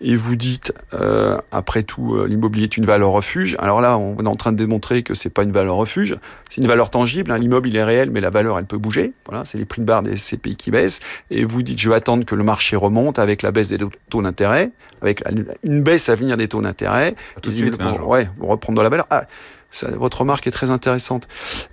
et 0.00 0.16
vous 0.16 0.36
dites 0.36 0.72
euh, 0.94 1.38
après 1.50 1.82
tout 1.82 2.14
euh, 2.14 2.26
l'immobilier 2.26 2.64
est 2.64 2.76
une 2.76 2.84
valeur 2.84 3.10
refuge. 3.10 3.56
Alors 3.58 3.80
là, 3.80 3.96
on 3.96 4.16
est 4.22 4.26
en 4.26 4.34
train 4.34 4.52
de 4.52 4.58
démontrer 4.58 5.02
que 5.02 5.14
c'est 5.14 5.30
pas 5.30 5.42
une 5.42 5.52
valeur 5.52 5.76
refuge, 5.76 6.16
c'est 6.50 6.60
une 6.60 6.66
valeur 6.66 6.90
tangible. 6.90 7.30
Hein. 7.30 7.38
Il 7.40 7.76
est 7.76 7.84
réel, 7.84 8.10
mais 8.10 8.20
la 8.20 8.30
valeur 8.30 8.58
elle 8.58 8.66
peut 8.66 8.78
bouger. 8.78 9.12
Voilà, 9.26 9.44
c'est 9.44 9.58
les 9.58 9.64
prix 9.64 9.80
de 9.80 9.86
barre 9.86 10.02
des 10.02 10.16
CPI 10.16 10.56
qui 10.56 10.70
baissent. 10.70 11.00
Et 11.30 11.44
vous 11.44 11.62
dites 11.62 11.78
je 11.78 11.88
vais 11.88 11.94
attendre 11.96 12.24
que 12.24 12.34
le 12.34 12.44
marché 12.44 12.76
remonte 12.76 13.18
avec 13.18 13.42
la 13.42 13.52
baisse 13.52 13.68
des 13.68 13.78
taux 14.10 14.22
d'intérêt, 14.22 14.70
avec 15.00 15.22
une 15.62 15.82
baisse 15.82 16.08
à 16.08 16.14
venir 16.14 16.36
des 16.36 16.48
taux 16.48 16.60
d'intérêt. 16.60 17.14
Tout 17.40 17.50
de 17.50 17.54
suite, 17.54 17.78
ouais, 18.04 18.28
reprendre 18.40 18.78
de 18.78 18.82
la 18.82 18.90
valeur. 18.90 19.06
Ah, 19.10 19.24
ça, 19.70 19.88
votre 19.90 20.20
remarque 20.20 20.46
est 20.46 20.50
très 20.52 20.70
intéressante. 20.70 21.28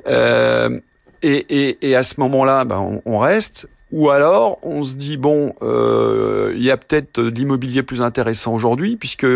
Euh, 0.07 0.79
et, 1.21 1.69
et, 1.69 1.89
et, 1.89 1.95
à 1.95 2.03
ce 2.03 2.19
moment-là, 2.19 2.65
ben, 2.65 2.79
on, 2.79 3.01
on 3.05 3.17
reste. 3.17 3.67
Ou 3.93 4.09
alors, 4.09 4.57
on 4.63 4.83
se 4.83 4.95
dit, 4.95 5.17
bon, 5.17 5.53
euh, 5.61 6.51
il 6.55 6.63
y 6.63 6.71
a 6.71 6.77
peut-être 6.77 7.21
de 7.21 7.29
l'immobilier 7.29 7.83
plus 7.83 8.01
intéressant 8.01 8.51
aujourd'hui, 8.51 8.95
puisque 8.95 9.27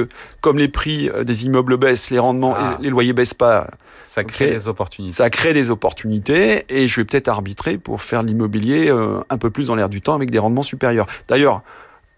comme 0.41 0.57
les 0.57 0.67
prix 0.67 1.09
euh, 1.09 1.23
des 1.23 1.45
immeubles 1.45 1.77
baissent, 1.77 2.09
les 2.09 2.17
rendements, 2.17 2.55
ah. 2.57 2.79
les 2.81 2.89
loyers 2.89 3.13
baissent 3.13 3.35
pas. 3.35 3.69
Ça 4.01 4.23
crée 4.23 4.49
des 4.49 4.67
opportunités. 4.67 5.13
Ça 5.13 5.29
crée 5.29 5.53
des 5.53 5.69
opportunités, 5.69 6.65
et 6.69 6.87
je 6.87 6.99
vais 6.99 7.05
peut-être 7.05 7.27
arbitrer 7.27 7.77
pour 7.77 8.01
faire 8.01 8.23
l'immobilier 8.23 8.89
euh, 8.89 9.19
un 9.29 9.37
peu 9.37 9.51
plus 9.51 9.67
dans 9.67 9.75
l'air 9.75 9.89
du 9.89 10.01
temps 10.01 10.15
avec 10.15 10.31
des 10.31 10.39
rendements 10.39 10.63
supérieurs. 10.63 11.05
D'ailleurs, 11.27 11.61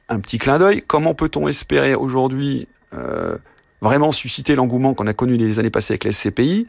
un 0.08 0.22
petit 0.22 0.38
clin 0.38 0.60
d'œil, 0.60 0.81
comment 0.88 1.13
peut-on 1.13 1.50
espérer 1.50 1.93
aujourd'hui 1.93 2.69
vraiment 3.81 4.12
susciter 4.12 4.55
l'engouement 4.55 4.93
qu'on 4.93 5.07
a 5.07 5.13
connu 5.13 5.38
les 5.38 5.59
années 5.59 5.69
passées 5.69 5.93
avec 5.93 6.03
les 6.03 6.12
CPI, 6.12 6.67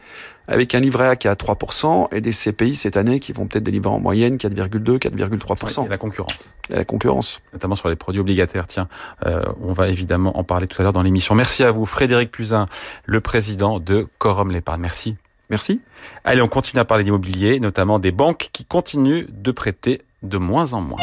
avec 0.48 0.74
un 0.74 0.80
livret 0.80 1.08
A 1.08 1.16
qui 1.16 1.26
est 1.26 1.30
à 1.30 1.34
3% 1.34 2.14
et 2.14 2.20
des 2.20 2.32
CPI 2.32 2.74
cette 2.74 2.96
année 2.96 3.20
qui 3.20 3.32
vont 3.32 3.46
peut-être 3.46 3.64
délivrer 3.64 3.90
en 3.90 4.00
moyenne 4.00 4.36
4,2, 4.36 4.98
4,3%. 4.98 5.86
et 5.86 5.88
la 5.88 5.98
concurrence. 5.98 6.54
Et 6.70 6.76
la 6.76 6.84
concurrence. 6.84 7.40
Notamment 7.52 7.74
sur 7.74 7.88
les 7.88 7.96
produits 7.96 8.20
obligataires. 8.20 8.66
Tiens, 8.66 8.88
euh, 9.26 9.42
on 9.62 9.72
va 9.72 9.88
évidemment 9.88 10.38
en 10.38 10.44
parler 10.44 10.66
tout 10.66 10.80
à 10.80 10.84
l'heure 10.84 10.92
dans 10.92 11.02
l'émission. 11.02 11.34
Merci 11.34 11.62
à 11.62 11.70
vous, 11.70 11.86
Frédéric 11.86 12.30
Puzin, 12.30 12.66
le 13.06 13.20
président 13.20 13.80
de 13.80 14.08
Corum 14.18 14.50
l'épargne. 14.50 14.80
Merci. 14.80 15.16
Merci. 15.50 15.80
Allez, 16.24 16.42
on 16.42 16.48
continue 16.48 16.80
à 16.80 16.84
parler 16.84 17.02
d'immobilier, 17.02 17.58
notamment 17.58 17.98
des 17.98 18.12
banques 18.12 18.50
qui 18.52 18.64
continuent 18.64 19.26
de 19.28 19.50
prêter 19.50 20.02
de 20.22 20.38
moins 20.38 20.74
en 20.74 20.80
moins. 20.80 21.00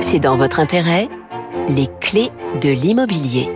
C'est 0.00 0.20
dans 0.20 0.36
votre 0.36 0.60
intérêt, 0.60 1.08
les 1.68 1.88
clés 2.00 2.30
de 2.62 2.68
l'immobilier. 2.68 3.50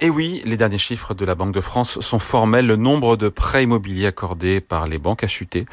Et 0.00 0.10
oui, 0.10 0.42
les 0.44 0.56
derniers 0.56 0.78
chiffres 0.78 1.12
de 1.12 1.24
la 1.24 1.34
Banque 1.34 1.52
de 1.52 1.60
France 1.60 1.98
sont 1.98 2.20
formels. 2.20 2.68
Le 2.68 2.76
nombre 2.76 3.16
de 3.16 3.28
prêts 3.28 3.64
immobiliers 3.64 4.06
accordés 4.06 4.60
par 4.60 4.86
les 4.86 4.98
banques 4.98 5.24
a 5.24 5.26
chuté 5.26 5.66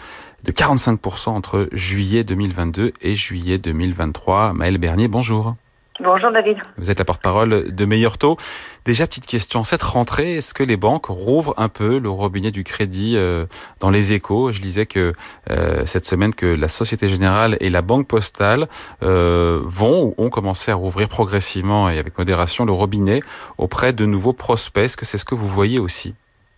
de 0.44 0.51
45% 0.51 1.29
entre 1.29 1.70
juillet 1.72 2.24
2022 2.24 2.94
et 3.01 3.13
juillet 3.13 3.60
2023. 3.60 4.53
Maëlle 4.53 4.79
Bernier, 4.79 5.08
bonjour. 5.08 5.55
Bonjour 6.02 6.30
David. 6.30 6.58
Vous 6.78 6.92
êtes 6.92 7.00
la 7.00 7.06
porte-parole 7.06 7.74
de 7.74 7.86
Meilleur 7.86 8.18
Taux. 8.18 8.36
Déjà, 8.84 9.08
petite 9.08 9.28
question, 9.28 9.64
cette 9.64 9.82
rentrée, 9.82 10.36
est-ce 10.36 10.54
que 10.54 10.62
les 10.62 10.75
banques 10.75 11.06
rouvrent 11.06 11.54
un 11.56 11.70
peu 11.70 12.00
le 12.00 12.10
robinet 12.10 12.52
du 12.52 12.66
crédit 12.66 13.14
euh, 13.16 13.46
dans 13.80 13.90
les 13.90 14.12
échos? 14.12 14.52
Je 14.52 14.62
lisais 14.62 14.86
que 14.86 15.14
euh, 15.50 15.86
cette 15.86 16.06
semaine 16.06 16.36
que 16.36 16.48
la 16.48 16.68
Société 16.68 17.08
Générale 17.08 17.56
et 17.62 17.70
la 17.70 17.82
Banque 17.82 18.08
Postale 18.10 18.68
euh, 19.04 19.62
vont 19.64 20.14
ou 20.18 20.25
ont 20.25 20.30
commencé 20.30 20.70
à 20.70 20.75
rouvrir 20.75 21.08
progressivement 21.08 21.90
et 21.90 21.98
avec 21.98 22.18
modération 22.18 22.66
le 22.66 22.74
robinet 22.74 23.22
auprès 23.58 23.94
de 23.94 24.06
nouveaux 24.06 24.34
prospects. 24.34 24.84
Est-ce 24.84 24.98
que 24.98 25.06
c'est 25.06 25.18
ce 25.18 25.25
que 25.25 25.36
vous 25.36 25.48
voyez 25.48 25.80
aussi? 25.80 26.14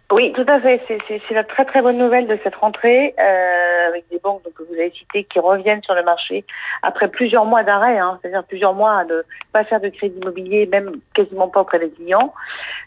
Oui, 0.09 0.31
tout 0.31 0.45
à 0.47 0.61
fait. 0.61 0.81
C'est 0.87 1.33
la 1.33 1.43
très 1.43 1.65
très 1.65 1.81
bonne 1.81 1.97
nouvelle 1.97 2.27
de 2.27 2.39
cette 2.41 2.55
rentrée, 2.55 3.13
euh, 3.19 3.87
avec 3.89 4.05
des 4.09 4.19
banques 4.19 4.41
que 4.55 4.63
vous 4.63 4.73
avez 4.73 4.91
citées 4.91 5.25
qui 5.25 5.37
reviennent 5.37 5.83
sur 5.83 5.95
le 5.95 6.03
marché 6.03 6.45
après 6.81 7.09
plusieurs 7.09 7.43
mois 7.43 7.63
d'arrêt, 7.63 7.97
hein, 7.97 8.17
c'est-à-dire 8.21 8.45
plusieurs 8.45 8.73
mois 8.73 9.03
de 9.03 9.25
pas 9.51 9.65
faire 9.65 9.81
de 9.81 9.89
crédit 9.89 10.17
immobilier, 10.21 10.65
même 10.65 10.93
quasiment 11.13 11.49
pas 11.49 11.59
auprès 11.59 11.79
des 11.79 11.89
clients. 11.89 12.33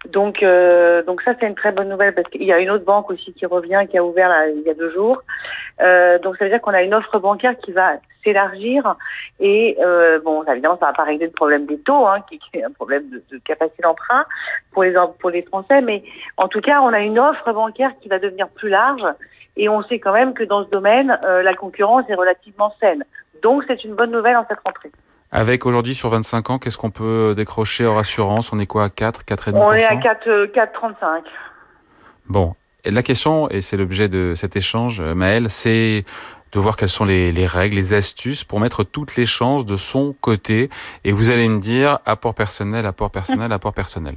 Donc, 0.09 0.43
euh, 0.43 1.03
donc 1.03 1.21
ça 1.21 1.35
c'est 1.39 1.47
une 1.47 1.55
très 1.55 1.73
bonne 1.73 1.91
nouvelle 1.91 2.15
parce 2.15 2.29
qu'il 2.31 2.45
y 2.45 2.55
a 2.55 2.59
une 2.59 2.71
autre 2.71 2.87
banque 2.87 3.11
aussi 3.11 3.35
qui 3.35 3.45
revient, 3.45 3.85
qui 3.91 3.99
a 3.99 4.05
ouvert 4.05 4.31
là, 4.31 4.49
il 4.49 4.63
y 4.63 4.71
a 4.71 4.75
deux 4.75 4.91
jours. 4.91 5.23
Euh, 5.83 6.19
donc 6.19 6.37
ça 6.37 6.45
veut 6.45 6.51
dire 6.51 6.61
qu'on 6.61 6.75
a 6.75 6.83
une 6.83 6.95
offre 6.95 7.19
bancaire 7.19 7.57
qui 7.59 7.73
va 7.73 7.95
s'élargir. 8.23 8.97
Et 9.39 9.77
euh, 9.81 10.21
bon, 10.21 10.45
évidemment, 10.45 10.79
ça 10.79 10.87
va 10.87 10.93
pas 10.93 11.05
régler 11.05 11.27
le 11.27 11.33
problème 11.33 11.67
des 11.67 11.79
taux, 11.79 12.07
hein, 12.07 12.19
qui, 12.29 12.41
est 12.55 12.65
un 12.65 12.71
problème 12.71 13.09
de, 13.11 13.23
de 13.31 13.39
capacité 13.39 13.83
d'emprunt 13.83 14.25
pour 14.73 14.85
les 14.85 14.95
pour 15.19 15.31
les 15.31 15.43
Français. 15.43 15.81
Mais 15.81 16.03
en 16.37 16.49
tout 16.49 16.61
cas, 16.61 16.81
on 16.81 16.93
a 16.93 17.01
une 17.01 17.19
offre 17.19 17.53
bancaire 17.53 17.93
qui 18.01 18.09
va 18.09 18.19
devenir 18.19 18.49
plus 18.49 18.69
large. 18.69 19.05
Et 19.57 19.69
on 19.69 19.83
sait 19.83 19.99
quand 19.99 20.13
même 20.13 20.35
que 20.35 20.45
dans 20.45 20.65
ce 20.65 20.71
domaine, 20.71 21.19
euh, 21.25 21.43
la 21.43 21.55
concurrence 21.55 22.05
est 22.09 22.15
relativement 22.15 22.73
saine. 22.81 23.05
Donc, 23.43 23.65
c'est 23.67 23.85
une 23.85 23.95
bonne 23.95 24.11
nouvelle 24.11 24.37
en 24.37 24.47
cette 24.49 24.61
rentrée. 24.65 24.91
Avec 25.33 25.65
aujourd'hui 25.65 25.95
sur 25.95 26.09
25 26.09 26.51
ans, 26.51 26.59
qu'est-ce 26.59 26.79
qu'on 26.79 26.91
peut 26.91 27.35
décrocher 27.37 27.87
en 27.87 27.97
assurance? 27.99 28.53
On 28.53 28.59
est 28.59 28.67
quoi 28.67 28.85
à 28.85 28.89
4, 28.89 29.23
4,5% 29.23 29.53
On 29.55 29.73
est 29.73 29.85
à 29.85 29.97
4, 29.97 30.47
4,35. 30.47 31.05
Euh, 31.05 31.21
bon, 32.29 32.55
la 32.85 33.03
question, 33.03 33.49
et 33.51 33.61
c'est 33.61 33.77
l'objet 33.77 34.09
de 34.09 34.35
cet 34.35 34.57
échange, 34.57 35.01
euh, 35.01 35.15
Maëlle, 35.15 35.51
c'est 35.51 36.05
de 36.53 36.59
voir 36.59 36.77
quelles 36.77 36.89
sont 36.89 37.05
les, 37.05 37.33
les, 37.33 37.47
règles, 37.47 37.77
les 37.77 37.93
astuces 37.93 38.45
pour 38.45 38.61
mettre 38.61 38.83
toutes 38.83 39.17
les 39.17 39.27
chances 39.27 39.65
de 39.65 39.77
son 39.77 40.15
côté. 40.21 40.69
Et 41.05 41.13
vous 41.13 41.31
allez 41.31 41.49
me 41.49 41.61
dire 41.61 41.99
apport 42.07 42.35
personnel, 42.35 42.87
apport 42.87 43.11
personnel, 43.11 43.53
apport 43.53 43.73
personnel. 43.73 44.15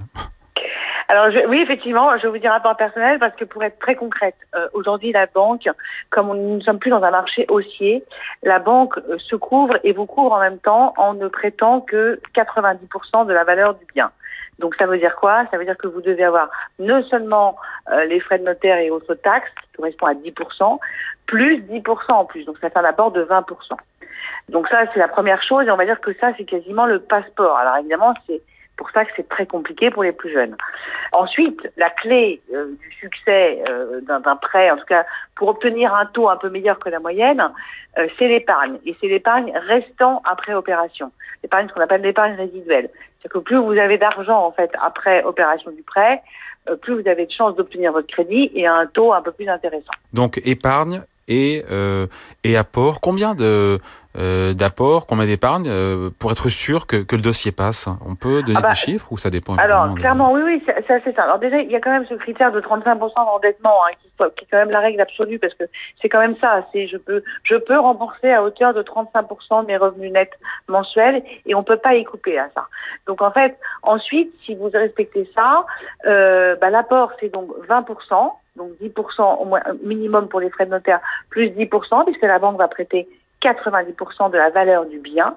Alors 1.13 1.29
je, 1.31 1.45
oui, 1.47 1.59
effectivement, 1.61 2.17
je 2.17 2.23
vais 2.23 2.29
vous 2.29 2.37
dire 2.39 2.51
rapport 2.51 2.75
personnel 2.75 3.19
parce 3.19 3.35
que 3.35 3.45
pour 3.45 3.63
être 3.63 3.77
très 3.77 3.93
concrète, 3.93 4.35
euh, 4.55 4.67
aujourd'hui 4.73 5.11
la 5.11 5.27
banque, 5.27 5.69
comme 6.09 6.29
nous 6.29 6.55
ne 6.55 6.61
sommes 6.61 6.79
plus 6.79 6.89
dans 6.89 7.03
un 7.03 7.11
marché 7.11 7.45
haussier, 7.49 8.03
la 8.41 8.57
banque 8.57 8.97
euh, 8.97 9.17
se 9.19 9.35
couvre 9.35 9.77
et 9.83 9.91
vous 9.91 10.07
couvre 10.07 10.31
en 10.31 10.39
même 10.39 10.57
temps 10.57 10.93
en 10.97 11.13
ne 11.13 11.27
prêtant 11.27 11.81
que 11.81 12.19
90% 12.35 13.27
de 13.27 13.33
la 13.33 13.43
valeur 13.43 13.75
du 13.75 13.85
bien. 13.93 14.11
Donc 14.59 14.75
ça 14.75 14.85
veut 14.85 14.97
dire 14.97 15.15
quoi? 15.15 15.45
Ça 15.51 15.57
veut 15.57 15.65
dire 15.65 15.77
que 15.77 15.87
vous 15.87 16.01
devez 16.01 16.23
avoir 16.23 16.49
non 16.79 17.03
seulement 17.03 17.57
euh, 17.91 18.05
les 18.05 18.19
frais 18.19 18.39
de 18.39 18.43
notaire 18.43 18.77
et 18.77 18.89
autres 18.89 19.15
taxes, 19.15 19.51
qui 19.61 19.77
correspondent 19.77 20.09
à 20.09 20.13
10%, 20.13 20.79
plus 21.25 21.57
10% 21.61 22.11
en 22.11 22.25
plus. 22.25 22.45
Donc 22.45 22.57
ça 22.59 22.69
fait 22.69 22.79
un 22.79 22.85
apport 22.85 23.11
de 23.11 23.23
20%. 23.23 23.43
Donc 24.49 24.67
ça, 24.67 24.83
c'est 24.93 24.99
la 24.99 25.07
première 25.07 25.41
chose. 25.43 25.67
Et 25.67 25.71
on 25.71 25.77
va 25.77 25.85
dire 25.85 25.99
que 26.01 26.13
ça, 26.13 26.31
c'est 26.37 26.45
quasiment 26.45 26.85
le 26.85 26.99
passeport. 26.99 27.57
Alors 27.57 27.77
évidemment, 27.77 28.13
c'est 28.27 28.41
pour 28.77 28.89
ça 28.91 29.05
que 29.05 29.11
c'est 29.15 29.29
très 29.29 29.45
compliqué 29.45 29.89
pour 29.91 30.03
les 30.03 30.11
plus 30.11 30.31
jeunes. 30.31 30.55
Ensuite, 31.11 31.69
la 31.77 31.89
clé 31.89 32.41
euh, 32.53 32.71
du 32.79 32.91
succès 32.95 33.63
euh, 33.69 34.01
d'un 34.01 34.35
prêt, 34.35 34.71
en 34.71 34.77
tout 34.77 34.85
cas 34.85 35.05
pour 35.35 35.49
obtenir 35.49 35.93
un 35.93 36.05
taux 36.07 36.29
un 36.29 36.37
peu 36.37 36.49
meilleur 36.49 36.79
que 36.79 36.89
la 36.89 36.99
moyenne, 36.99 37.41
euh, 37.97 38.07
c'est 38.17 38.27
l'épargne. 38.27 38.79
Et 38.85 38.95
c'est 38.99 39.07
l'épargne 39.07 39.53
restant 39.67 40.21
après 40.29 40.53
opération. 40.53 41.11
L'épargne, 41.43 41.67
ce 41.69 41.73
qu'on 41.73 41.81
appelle 41.81 42.01
l'épargne 42.01 42.35
résiduelle. 42.35 42.89
C'est 43.21 43.29
que 43.29 43.37
plus 43.37 43.57
vous 43.57 43.77
avez 43.77 43.97
d'argent 43.97 44.45
en 44.45 44.51
fait 44.51 44.71
après 44.81 45.23
opération 45.23 45.71
du 45.71 45.83
prêt, 45.83 46.21
plus 46.81 47.01
vous 47.01 47.07
avez 47.07 47.25
de 47.25 47.31
chances 47.31 47.55
d'obtenir 47.55 47.91
votre 47.91 48.07
crédit 48.07 48.51
et 48.53 48.67
un 48.67 48.85
taux 48.85 49.13
un 49.13 49.21
peu 49.21 49.31
plus 49.31 49.47
intéressant. 49.47 49.91
Donc 50.13 50.41
épargne 50.45 51.03
et, 51.27 51.63
et 52.43 52.57
apport. 52.57 53.01
Combien 53.01 53.35
de 53.35 53.79
euh, 54.15 54.53
d'apport, 54.53 55.07
combien 55.07 55.25
d'épargne 55.25 55.65
euh, 55.67 56.11
pour 56.19 56.31
être 56.31 56.47
sûr 56.47 56.85
que, 56.85 56.97
que, 56.97 57.15
le 57.15 57.23
dossier 57.23 57.51
passe? 57.51 57.89
On 58.05 58.13
peut 58.13 58.43
donner 58.43 58.59
ah 58.59 58.61
bah, 58.61 58.69
des 58.69 58.75
chiffres 58.75 59.11
ou 59.11 59.17
ça 59.17 59.31
dépend 59.31 59.55
Alors 59.55 59.95
clairement, 59.95 60.31
oui, 60.33 60.41
oui, 60.45 60.63
c'est 60.67 60.91
assez 60.91 61.11
ça. 61.13 61.23
Alors 61.23 61.39
déjà, 61.39 61.57
il 61.57 61.71
y 61.71 61.75
a 61.75 61.79
quand 61.79 61.89
même 61.89 62.05
ce 62.07 62.13
critère 62.13 62.51
de 62.51 62.61
35% 62.61 62.99
d'endettement 62.99 63.75
hein, 63.87 63.93
qui, 63.99 64.09
qui, 64.37 64.45
est 64.45 64.47
quand 64.51 64.57
même 64.57 64.69
la 64.69 64.81
règle 64.81 65.01
absolue 65.01 65.39
parce 65.39 65.55
que 65.55 65.63
c'est 65.99 66.09
quand 66.09 66.19
même 66.19 66.35
ça. 66.39 66.63
C'est 66.71 66.87
je 66.87 66.97
peux 66.97 67.23
je 67.41 67.55
peux 67.55 67.79
rembourser 67.79 68.31
à 68.31 68.43
hauteur 68.43 68.75
de 68.75 68.83
35% 68.83 69.63
de 69.63 69.67
mes 69.67 69.77
revenus 69.77 70.11
nets 70.11 70.37
mensuels 70.67 71.23
et 71.47 71.55
on 71.55 71.63
peut 71.63 71.77
pas 71.77 71.95
y 71.95 72.03
couper 72.03 72.37
à 72.37 72.49
ça. 72.53 72.67
Donc 73.07 73.23
en 73.23 73.31
fait, 73.31 73.57
ensuite, 73.81 74.31
si 74.45 74.53
vous 74.53 74.69
respectez 74.71 75.27
ça, 75.33 75.65
euh, 76.05 76.55
bah, 76.61 76.69
l'apport 76.69 77.13
c'est 77.19 77.29
donc 77.29 77.49
20%. 77.67 78.31
Donc 78.55 78.71
10% 78.81 79.41
au 79.41 79.45
moins 79.45 79.61
minimum 79.83 80.27
pour 80.27 80.39
les 80.39 80.49
frais 80.49 80.65
de 80.65 80.71
notaire, 80.71 80.99
plus 81.29 81.49
10%, 81.49 82.05
puisque 82.05 82.21
la 82.21 82.39
banque 82.39 82.57
va 82.57 82.67
prêter 82.67 83.07
90% 83.41 84.31
de 84.31 84.37
la 84.37 84.49
valeur 84.49 84.85
du 84.85 84.99
bien. 84.99 85.35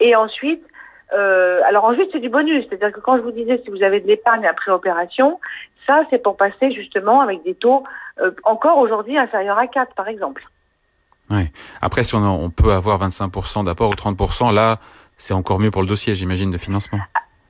Et 0.00 0.14
ensuite, 0.16 0.64
euh, 1.12 1.60
alors 1.66 1.84
ensuite 1.84 2.08
c'est 2.12 2.20
du 2.20 2.28
bonus, 2.28 2.64
c'est-à-dire 2.68 2.92
que 2.92 3.00
quand 3.00 3.16
je 3.16 3.22
vous 3.22 3.32
disais 3.32 3.60
si 3.64 3.70
vous 3.70 3.82
avez 3.82 4.00
de 4.00 4.06
l'épargne 4.06 4.46
après 4.46 4.72
opération, 4.72 5.38
ça 5.86 6.02
c'est 6.10 6.22
pour 6.22 6.36
passer 6.36 6.72
justement 6.72 7.20
avec 7.20 7.42
des 7.44 7.54
taux 7.54 7.84
euh, 8.20 8.30
encore 8.44 8.78
aujourd'hui 8.78 9.18
inférieurs 9.18 9.58
à 9.58 9.66
4 9.66 9.94
par 9.94 10.08
exemple. 10.08 10.44
Oui. 11.30 11.50
Après 11.82 12.04
si 12.04 12.14
on, 12.14 12.44
on 12.44 12.50
peut 12.50 12.72
avoir 12.72 13.00
25% 13.00 13.64
d'apport 13.64 13.90
ou 13.90 13.94
30%, 13.94 14.54
là 14.54 14.78
c'est 15.16 15.34
encore 15.34 15.60
mieux 15.60 15.70
pour 15.70 15.82
le 15.82 15.88
dossier 15.88 16.14
j'imagine 16.14 16.50
de 16.50 16.58
financement. 16.58 16.98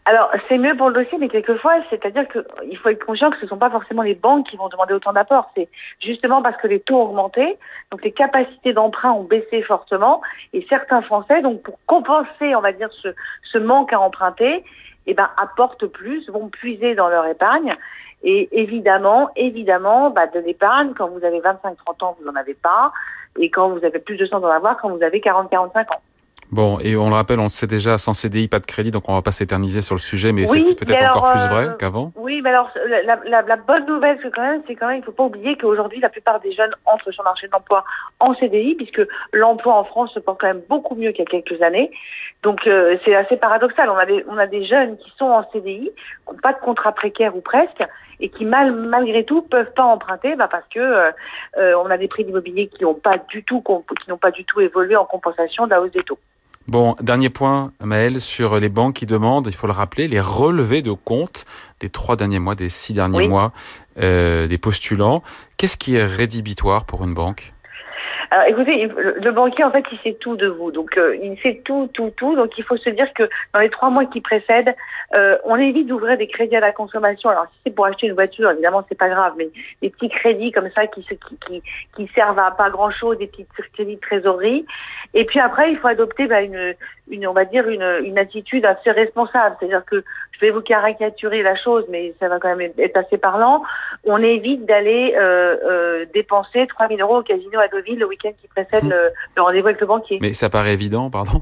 Alors, 0.07 0.31
c'est 0.49 0.59
mieux 0.59 0.77
pour 0.77 0.91
le 0.91 1.03
dossier, 1.03 1.17
mais 1.17 1.29
quelquefois, 1.29 1.77
c'est-à-dire 1.89 2.27
qu'il 2.29 2.77
faut 2.77 2.91
être 2.91 3.05
conscient 3.07 3.31
que 3.31 3.39
ce 3.39 3.45
ne 3.45 3.49
sont 3.49 3.57
pas 3.57 3.71
forcément 3.71 4.03
les 4.03 4.15
banques 4.15 4.47
qui 4.49 4.57
vont 4.57 4.69
demander 4.69 4.93
autant 4.93 5.15
d'apports. 5.15 5.51
C'est 5.57 5.69
justement 5.99 6.43
parce 6.43 6.59
que 6.59 6.67
les 6.67 6.81
taux 6.81 6.97
ont 6.97 7.05
augmenté, 7.05 7.57
donc 7.91 8.05
les 8.05 8.13
capacités 8.13 8.75
d'emprunt 8.75 9.13
ont 9.13 9.23
baissé 9.23 9.63
fortement, 9.63 10.21
et 10.53 10.67
certains 10.69 11.01
Français, 11.01 11.41
donc 11.41 11.63
pour 11.63 11.79
compenser, 11.87 12.55
on 12.55 12.61
va 12.61 12.73
dire, 12.73 12.91
ce, 12.93 13.09
ce 13.51 13.57
manque 13.57 13.95
à 13.95 14.01
emprunter, 14.01 14.63
eh 15.07 15.15
ben, 15.15 15.31
apportent 15.39 15.87
plus, 15.87 16.29
vont 16.29 16.49
puiser 16.49 16.95
dans 16.95 17.09
leur 17.09 17.27
épargne. 17.27 17.75
Et 18.23 18.49
évidemment, 18.53 19.31
évidemment, 19.37 20.11
bah, 20.11 20.27
de 20.27 20.41
l'épargne, 20.41 20.93
quand 20.95 21.09
vous 21.09 21.25
avez 21.25 21.41
25-30 21.41 22.05
ans, 22.05 22.17
vous 22.19 22.27
n'en 22.27 22.37
avez 22.37 22.55
pas, 22.55 22.93
et 23.39 23.51
quand 23.51 23.71
vous 23.71 23.83
avez 23.85 24.01
plus 24.01 24.17
de 24.17 24.27
chance 24.27 24.43
d'en 24.43 24.49
avoir, 24.49 24.77
quand 24.77 24.91
vous 24.91 25.03
avez 25.03 25.21
40-45 25.21 25.95
ans. 25.95 26.03
Bon, 26.55 26.79
et 26.79 26.95
on 26.95 27.09
le 27.09 27.17
rappelle, 27.17 27.41
on 27.41 27.45
le 27.45 27.49
sait 27.49 27.67
déjà, 27.67 27.99
sans 27.99 28.13
CDI, 28.13 28.47
pas 28.47 28.61
de 28.61 28.65
crédit, 28.65 28.93
donc 28.93 29.09
on 29.09 29.15
va 29.15 29.23
pas 29.23 29.33
s'éterniser 29.33 29.83
sur 29.83 29.97
le 29.97 30.01
sujet, 30.01 30.31
mais 30.31 30.47
c'est 30.47 30.63
peut-être 30.77 31.05
encore 31.05 31.33
plus 31.33 31.49
vrai 31.49 31.67
euh, 31.67 31.73
qu'avant. 31.73 32.13
Oui, 32.15 32.43
mais 32.43 32.51
alors 32.51 32.71
la, 32.87 33.17
la, 33.25 33.43
la 33.43 33.57
bonne 33.57 33.85
nouvelle, 33.87 34.21
c'est 34.23 34.31
quand 34.31 34.43
même, 34.43 34.63
c'est 34.69 34.77
quand 34.77 34.87
même, 34.87 34.99
il 34.99 35.03
faut 35.03 35.11
pas 35.11 35.25
oublier 35.25 35.57
qu'aujourd'hui, 35.57 35.99
la 35.99 36.11
plupart 36.11 36.39
des 36.39 36.53
jeunes 36.53 36.71
entrent 36.85 37.11
sur 37.11 37.25
le 37.25 37.29
marché 37.29 37.49
de 37.49 37.53
l'emploi 37.53 37.83
en 38.21 38.37
CDI, 38.37 38.77
puisque 38.77 39.03
l'emploi 39.33 39.75
en 39.75 39.83
France 39.83 40.13
se 40.15 40.21
porte 40.21 40.41
quand 40.41 40.47
même 40.47 40.63
beaucoup 40.69 40.95
mieux 40.95 41.11
qu'il 41.11 41.25
y 41.25 41.27
a 41.27 41.43
quelques 41.43 41.61
années. 41.61 41.91
Donc 42.45 42.69
euh, 42.69 42.97
c'est 43.05 43.17
assez 43.17 43.37
paradoxal. 43.37 43.91
On 43.91 43.97
a 43.97 44.07
des, 44.07 44.25
on 44.29 44.39
a 44.39 44.47
des 44.47 44.65
jeunes 44.65 44.97
qui 44.99 45.13
sont 45.19 45.25
en 45.25 45.45
CDI, 45.51 45.91
qui 45.91 46.33
n'ont 46.33 46.39
pas 46.41 46.53
de 46.53 46.61
contrat 46.61 46.93
précaire 46.93 47.37
ou 47.37 47.41
presque, 47.41 47.83
et 48.21 48.29
qui 48.29 48.45
mal, 48.45 48.71
malgré 48.71 49.25
tout 49.25 49.43
peuvent 49.43 49.73
pas 49.75 49.83
emprunter, 49.83 50.37
bah 50.37 50.47
parce 50.49 50.69
que 50.69 50.79
euh, 50.79 51.75
on 51.85 51.91
a 51.91 51.99
des 51.99 52.07
prix 52.07 52.25
d'immobilier 52.25 52.69
qui 52.69 52.85
n'ont 52.85 52.95
pas 52.95 53.19
du 53.19 53.43
tout, 53.43 53.61
qui 53.61 54.09
n'ont 54.09 54.19
pas 54.19 54.31
du 54.31 54.45
tout 54.45 54.61
évolué 54.61 54.95
en 54.95 55.05
compensation 55.05 55.65
de 55.65 55.71
la 55.71 55.81
hausse 55.81 55.91
des 55.91 56.05
taux. 56.05 56.21
Bon, 56.67 56.97
dernier 57.03 57.29
point, 57.29 57.73
Maël, 57.83 58.21
sur 58.21 58.59
les 58.59 58.71
banques 58.71 58.95
qui 58.95 59.07
demandent, 59.07 59.47
il 59.47 59.55
faut 59.55 59.67
le 59.67 59.73
rappeler, 59.73 60.09
les 60.09 60.21
relevés 60.21 60.81
de 60.81 60.93
compte 60.93 61.45
des 61.81 61.91
trois 61.91 62.17
derniers 62.17 62.39
mois, 62.39 62.55
des 62.55 62.71
six 62.71 62.95
derniers 62.95 63.29
mois 63.29 63.53
euh, 63.99 64.47
des 64.47 64.57
postulants. 64.57 65.23
Qu'est-ce 65.59 65.77
qui 65.77 65.97
est 65.97 66.05
rédhibitoire 66.05 66.87
pour 66.87 67.05
une 67.05 67.13
banque? 67.13 67.53
Alors 68.35 68.49
écoutez, 68.49 68.89
le 68.89 69.31
banquier 69.31 69.63
en 69.63 69.71
fait 69.71 69.85
il 69.93 69.99
sait 70.01 70.17
tout 70.19 70.35
de 70.35 70.49
vous, 70.49 70.73
donc 70.73 70.99
euh, 70.99 71.17
il 71.23 71.39
sait 71.41 71.63
tout, 71.65 71.89
tout, 71.95 72.11
tout. 72.17 72.35
Donc 72.35 72.59
il 72.59 72.65
faut 72.65 72.77
se 72.77 72.91
dire 72.91 73.07
que 73.15 73.23
dans 73.53 73.61
les 73.61 73.71
trois 73.71 73.91
mois 73.91 74.07
qui 74.07 74.21
précèdent, 74.21 74.75
euh, 75.15 75.39
on 75.45 75.55
évite 75.55 75.87
d'ouvrir 75.87 76.19
des 76.19 76.27
crédits 76.27 76.57
à 76.57 76.61
la 76.61 76.73
consommation. 76.73 77.31
Alors 77.31 77.47
si 77.53 77.61
c'est 77.63 77.71
pour 77.73 77.87
acheter 77.87 78.09
une 78.09 78.15
voiture, 78.15 78.51
évidemment 78.51 78.85
c'est 78.89 78.99
pas 78.99 79.09
grave, 79.09 79.35
mais 79.37 79.51
des 79.83 79.91
petits 79.91 80.09
crédits 80.09 80.51
comme 80.51 80.69
ça 80.75 80.89
qui 80.89 81.07
qui 81.47 81.63
qui, 81.95 82.11
servent 82.13 82.41
à 82.41 82.51
pas 82.51 82.71
grand 82.71 82.91
chose, 82.91 83.19
des 83.19 83.29
petits 83.29 83.47
crédits 83.73 83.95
de 83.95 84.01
trésorerie. 84.01 84.67
Et 85.15 85.25
puis 85.27 85.39
après 85.39 85.71
il 85.71 85.79
faut 85.79 85.87
adopter 85.87 86.27
bah, 86.27 86.41
une, 86.41 86.75
une 87.09 87.29
on 87.29 87.35
va 87.35 87.45
dire 87.45 87.69
une, 87.69 88.01
une 88.03 88.19
attitude 88.19 88.67
assez 88.67 88.91
responsable, 88.91 89.55
c'est-à-dire 89.61 89.85
que 89.85 90.03
je 90.33 90.41
vais 90.41 90.51
vous 90.51 90.61
caricaturer 90.61 91.43
la 91.43 91.55
chose, 91.55 91.85
mais 91.89 92.15
ça 92.19 92.29
va 92.29 92.41
quand 92.41 92.57
même 92.57 92.73
être 92.79 92.97
assez 92.97 93.19
parlant. 93.19 93.63
On 94.05 94.19
évite 94.19 94.67
d'aller 94.67 95.15
euh, 95.17 95.57
euh, 95.65 96.07
dépenser 96.13 96.67
3000 96.67 97.01
euros 97.01 97.19
au 97.19 97.23
casino 97.23 97.61
à 97.61 97.69
Deauville 97.69 97.99
le 97.99 98.07
week-end 98.07 98.24
qui 98.33 98.49
précède 98.49 98.85
le, 98.85 99.11
le 99.37 99.43
rendez-vous 99.43 99.67
avec 99.69 99.81
le 99.81 99.87
banquier. 99.87 100.19
Mais 100.21 100.33
ça 100.33 100.49
paraît 100.51 100.73
évident, 100.73 101.11
pardon. 101.11 101.41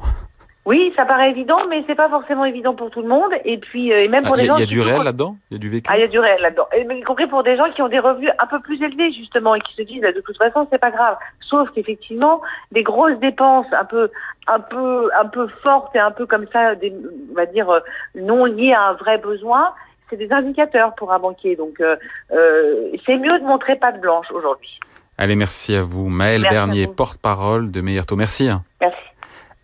Oui, 0.65 0.93
ça 0.95 1.05
paraît 1.05 1.31
évident, 1.31 1.59
mais 1.69 1.83
c'est 1.89 1.97
pas 1.97 2.09
forcément 2.09 2.45
évident 2.45 2.73
pour 2.73 2.89
tout 2.93 3.03
le 3.03 3.09
monde. 3.09 3.33
Et 3.45 3.59
puis, 3.59 3.93
euh, 3.93 4.05
et 4.05 4.07
même 4.07 4.23
pour 4.23 4.35
Ah, 4.35 4.37
des 4.37 4.45
Il 4.45 4.47
y 4.47 4.49
a- 4.49 4.53
gens. 4.53 4.57
il 4.59 4.61
y 4.61 4.63
a 4.63 4.67
du 4.67 4.81
réel 4.81 5.03
là-dedans? 5.03 5.37
Il 5.51 5.55
y 5.55 5.57
a 5.57 5.59
du 5.59 5.69
vécu? 5.69 5.91
Ah, 5.93 5.97
il 5.99 6.03
y 6.03 6.05
a 6.05 6.07
du 6.07 6.21
réel 6.21 6.41
là-dedans. 6.41 6.69
Y 6.73 7.03
compris 7.03 7.27
pour 7.27 7.43
des 7.43 7.57
gens 7.57 7.69
qui 7.73 7.83
ont 7.83 7.89
des 7.89 7.99
revenus 7.99 8.31
un 8.39 8.47
peu 8.47 8.61
plus 8.61 8.81
élevés, 8.81 9.11
justement, 9.11 9.57
et 9.57 9.61
qui 9.61 9.75
se 9.75 9.83
disent, 9.83 10.01
bah, 10.03 10.13
de 10.13 10.21
toute 10.21 10.37
façon, 10.39 10.69
c'est 10.71 10.79
pas 10.79 10.93
grave. 10.93 11.17
Sauf 11.41 11.69
qu'effectivement, 11.75 12.41
des 12.71 12.85
grosses 12.85 13.19
dépenses 13.19 13.67
un 13.73 13.85
peu, 13.85 14.09
un 14.47 14.61
peu, 14.61 15.11
un 15.19 15.27
peu 15.27 15.49
fortes 15.65 15.97
et 15.97 15.99
un 15.99 16.13
peu 16.13 16.27
comme 16.27 16.47
ça, 16.53 16.77
des, 16.77 16.93
on 17.33 17.35
va 17.35 17.47
dire, 17.47 17.69
euh, 17.69 17.81
non 18.15 18.45
liées 18.45 18.73
à 18.73 18.83
un 18.91 18.93
vrai 18.93 19.19
besoin, 19.19 19.73
c'est 20.11 20.17
des 20.17 20.31
indicateurs 20.33 20.95
pour 20.95 21.13
un 21.13 21.19
banquier. 21.19 21.57
Donc, 21.57 21.81
euh, 21.81 21.97
c'est 23.05 23.17
mieux 23.17 23.37
de 23.41 23.45
montrer 23.45 23.75
pas 23.75 23.91
de 23.91 23.99
blanche 23.99 24.31
aujourd'hui. 24.33 24.79
Allez, 25.19 25.37
merci 25.37 25.75
à 25.75 25.83
vous. 25.83 26.09
Maëlle 26.09 26.43
Merci 26.43 26.55
Bernier, 26.55 26.87
porte-parole 26.87 27.71
de 27.71 27.81
Meilleur 27.81 28.05
Merci. 28.17 28.49
hein. 28.49 28.65
Merci. 28.81 28.97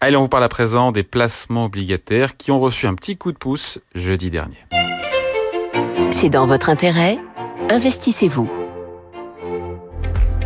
Allez, 0.00 0.16
on 0.16 0.22
vous 0.22 0.28
parle 0.28 0.44
à 0.44 0.48
présent 0.48 0.92
des 0.92 1.02
placements 1.02 1.64
obligataires 1.64 2.36
qui 2.36 2.52
ont 2.52 2.60
reçu 2.60 2.86
un 2.86 2.94
petit 2.94 3.16
coup 3.16 3.32
de 3.32 3.38
pouce 3.38 3.80
jeudi 3.94 4.30
dernier. 4.30 4.58
C'est 6.10 6.30
dans 6.30 6.46
votre 6.46 6.70
intérêt. 6.70 7.18
Investissez-vous. 7.70 8.48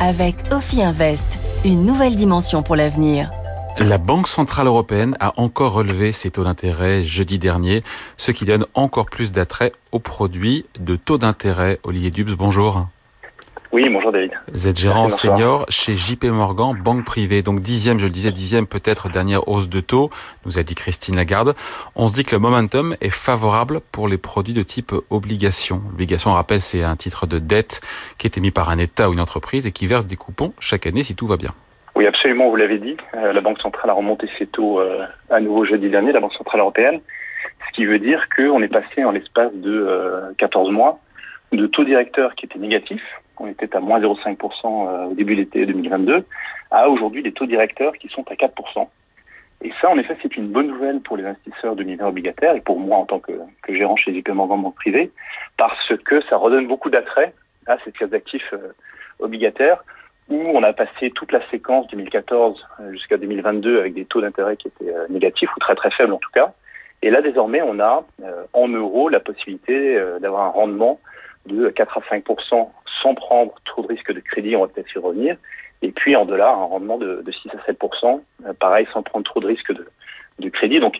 Avec 0.00 0.36
Ophi 0.50 0.82
Invest, 0.82 1.38
une 1.64 1.84
nouvelle 1.84 2.16
dimension 2.16 2.62
pour 2.62 2.76
l'avenir. 2.76 3.30
La 3.78 3.98
Banque 3.98 4.28
Centrale 4.28 4.66
Européenne 4.66 5.16
a 5.20 5.32
encore 5.40 5.72
relevé 5.72 6.12
ses 6.12 6.30
taux 6.30 6.44
d'intérêt 6.44 7.04
jeudi 7.04 7.38
dernier, 7.38 7.82
ce 8.16 8.30
qui 8.30 8.44
donne 8.44 8.66
encore 8.74 9.06
plus 9.06 9.32
d'attrait 9.32 9.72
aux 9.92 9.98
produits 9.98 10.66
de 10.78 10.96
taux 10.96 11.18
d'intérêt. 11.18 11.78
Olivier 11.82 12.10
Dubs, 12.10 12.34
bonjour. 12.36 12.86
Oui, 13.72 13.88
bonjour 13.88 14.12
David. 14.12 14.32
Vous 14.52 14.68
êtes 14.68 14.78
gérant 14.78 15.04
Merci, 15.04 15.26
senior 15.26 15.64
chez 15.70 15.94
JP 15.94 16.24
Morgan, 16.24 16.76
banque 16.78 17.06
privée. 17.06 17.40
Donc 17.40 17.60
dixième, 17.60 17.98
je 17.98 18.04
le 18.04 18.10
disais, 18.10 18.30
dixième 18.30 18.66
peut-être 18.66 19.08
dernière 19.08 19.48
hausse 19.48 19.70
de 19.70 19.80
taux, 19.80 20.10
nous 20.44 20.58
a 20.58 20.62
dit 20.62 20.74
Christine 20.74 21.16
Lagarde. 21.16 21.54
On 21.96 22.06
se 22.06 22.12
dit 22.12 22.22
que 22.22 22.36
le 22.36 22.38
momentum 22.38 22.94
est 23.00 23.08
favorable 23.08 23.80
pour 23.90 24.08
les 24.08 24.18
produits 24.18 24.52
de 24.52 24.62
type 24.62 24.92
obligation. 25.08 25.80
L'obligation, 25.88 26.32
on 26.32 26.34
rappelle, 26.34 26.60
c'est 26.60 26.82
un 26.82 26.96
titre 26.96 27.26
de 27.26 27.38
dette 27.38 27.80
qui 28.18 28.26
est 28.26 28.36
émis 28.36 28.50
par 28.50 28.68
un 28.68 28.76
État 28.76 29.08
ou 29.08 29.14
une 29.14 29.20
entreprise 29.20 29.66
et 29.66 29.72
qui 29.72 29.86
verse 29.86 30.06
des 30.06 30.16
coupons 30.16 30.52
chaque 30.60 30.86
année 30.86 31.02
si 31.02 31.16
tout 31.16 31.26
va 31.26 31.38
bien. 31.38 31.50
Oui, 31.96 32.06
absolument, 32.06 32.50
vous 32.50 32.56
l'avez 32.56 32.78
dit. 32.78 32.98
Euh, 33.14 33.32
la 33.32 33.40
Banque 33.40 33.60
centrale 33.60 33.88
a 33.88 33.94
remonté 33.94 34.28
ses 34.38 34.48
taux 34.48 34.80
euh, 34.80 35.06
à 35.30 35.40
nouveau 35.40 35.64
jeudi 35.64 35.88
dernier, 35.88 36.12
la 36.12 36.20
Banque 36.20 36.34
centrale 36.34 36.60
européenne. 36.60 37.00
Ce 37.68 37.74
qui 37.74 37.86
veut 37.86 37.98
dire 37.98 38.28
qu'on 38.36 38.62
est 38.62 38.68
passé 38.68 39.02
en 39.02 39.12
l'espace 39.12 39.54
de 39.54 39.70
euh, 39.70 40.30
14 40.36 40.70
mois 40.70 40.98
de 41.52 41.66
taux 41.66 41.84
directeurs 41.84 42.34
qui 42.34 42.46
étaient 42.46 42.58
négatifs. 42.58 43.02
On 43.38 43.46
était 43.46 43.74
à 43.74 43.80
moins 43.80 44.00
0,5% 44.00 44.88
euh, 44.88 45.04
au 45.06 45.14
début 45.14 45.34
de 45.34 45.40
l'été 45.40 45.66
2022, 45.66 46.24
à 46.70 46.88
aujourd'hui 46.88 47.22
des 47.22 47.32
taux 47.32 47.46
directeurs 47.46 47.92
qui 47.94 48.08
sont 48.08 48.24
à 48.30 48.34
4%. 48.34 48.88
Et 49.64 49.72
ça, 49.80 49.90
en 49.90 49.98
effet, 49.98 50.16
c'est 50.22 50.36
une 50.36 50.48
bonne 50.48 50.68
nouvelle 50.68 51.00
pour 51.00 51.16
les 51.16 51.24
investisseurs 51.24 51.76
de 51.76 51.82
l'univers 51.82 52.08
obligataire 52.08 52.54
et 52.56 52.60
pour 52.60 52.78
moi 52.78 52.98
en 52.98 53.04
tant 53.04 53.20
que, 53.20 53.32
gérant 53.68 53.96
chez 53.96 54.14
JP 54.14 54.30
Morgan 54.30 54.60
Banque 54.60 54.74
Privée, 54.74 55.10
parce 55.56 55.92
que 56.04 56.20
ça 56.22 56.36
redonne 56.36 56.66
beaucoup 56.66 56.90
d'attrait 56.90 57.32
à 57.66 57.76
cette 57.84 57.94
classe 57.94 58.10
d'actifs 58.10 58.52
euh, 58.52 58.72
obligataires 59.20 59.84
où 60.28 60.40
on 60.54 60.62
a 60.62 60.72
passé 60.72 61.10
toute 61.10 61.32
la 61.32 61.48
séquence 61.50 61.86
2014 61.88 62.66
euh, 62.80 62.92
jusqu'à 62.92 63.16
2022 63.16 63.80
avec 63.80 63.94
des 63.94 64.04
taux 64.04 64.20
d'intérêt 64.20 64.56
qui 64.56 64.68
étaient 64.68 64.92
négatifs 65.10 65.50
ou 65.56 65.60
très 65.60 65.74
très 65.74 65.90
faibles 65.90 66.12
en 66.12 66.18
tout 66.18 66.30
cas. 66.32 66.52
Et 67.02 67.10
là 67.10 67.22
désormais 67.22 67.62
on 67.62 67.78
a 67.80 68.04
en 68.52 68.68
euros 68.68 69.08
la 69.08 69.20
possibilité 69.20 70.00
d'avoir 70.20 70.44
un 70.46 70.50
rendement 70.50 71.00
de 71.46 71.68
4 71.70 71.98
à 71.98 72.00
5 72.08 72.24
sans 73.02 73.14
prendre 73.14 73.54
trop 73.64 73.82
de 73.82 73.88
risque 73.88 74.12
de 74.12 74.20
crédit, 74.20 74.56
on 74.56 74.62
va 74.62 74.68
peut-être 74.68 74.94
y 74.94 74.98
revenir. 74.98 75.36
Et 75.82 75.90
puis 75.90 76.14
en 76.14 76.24
dollars 76.24 76.58
un 76.58 76.64
rendement 76.64 76.96
de, 76.96 77.22
de 77.22 77.32
6 77.32 77.50
à 77.50 77.72
7% 77.72 78.20
euh, 78.46 78.52
pareil 78.54 78.86
sans 78.92 79.02
prendre 79.02 79.24
trop 79.24 79.40
de 79.40 79.46
risque 79.46 79.72
de, 79.72 80.48
crédit. 80.48 80.80
Donc 80.80 80.98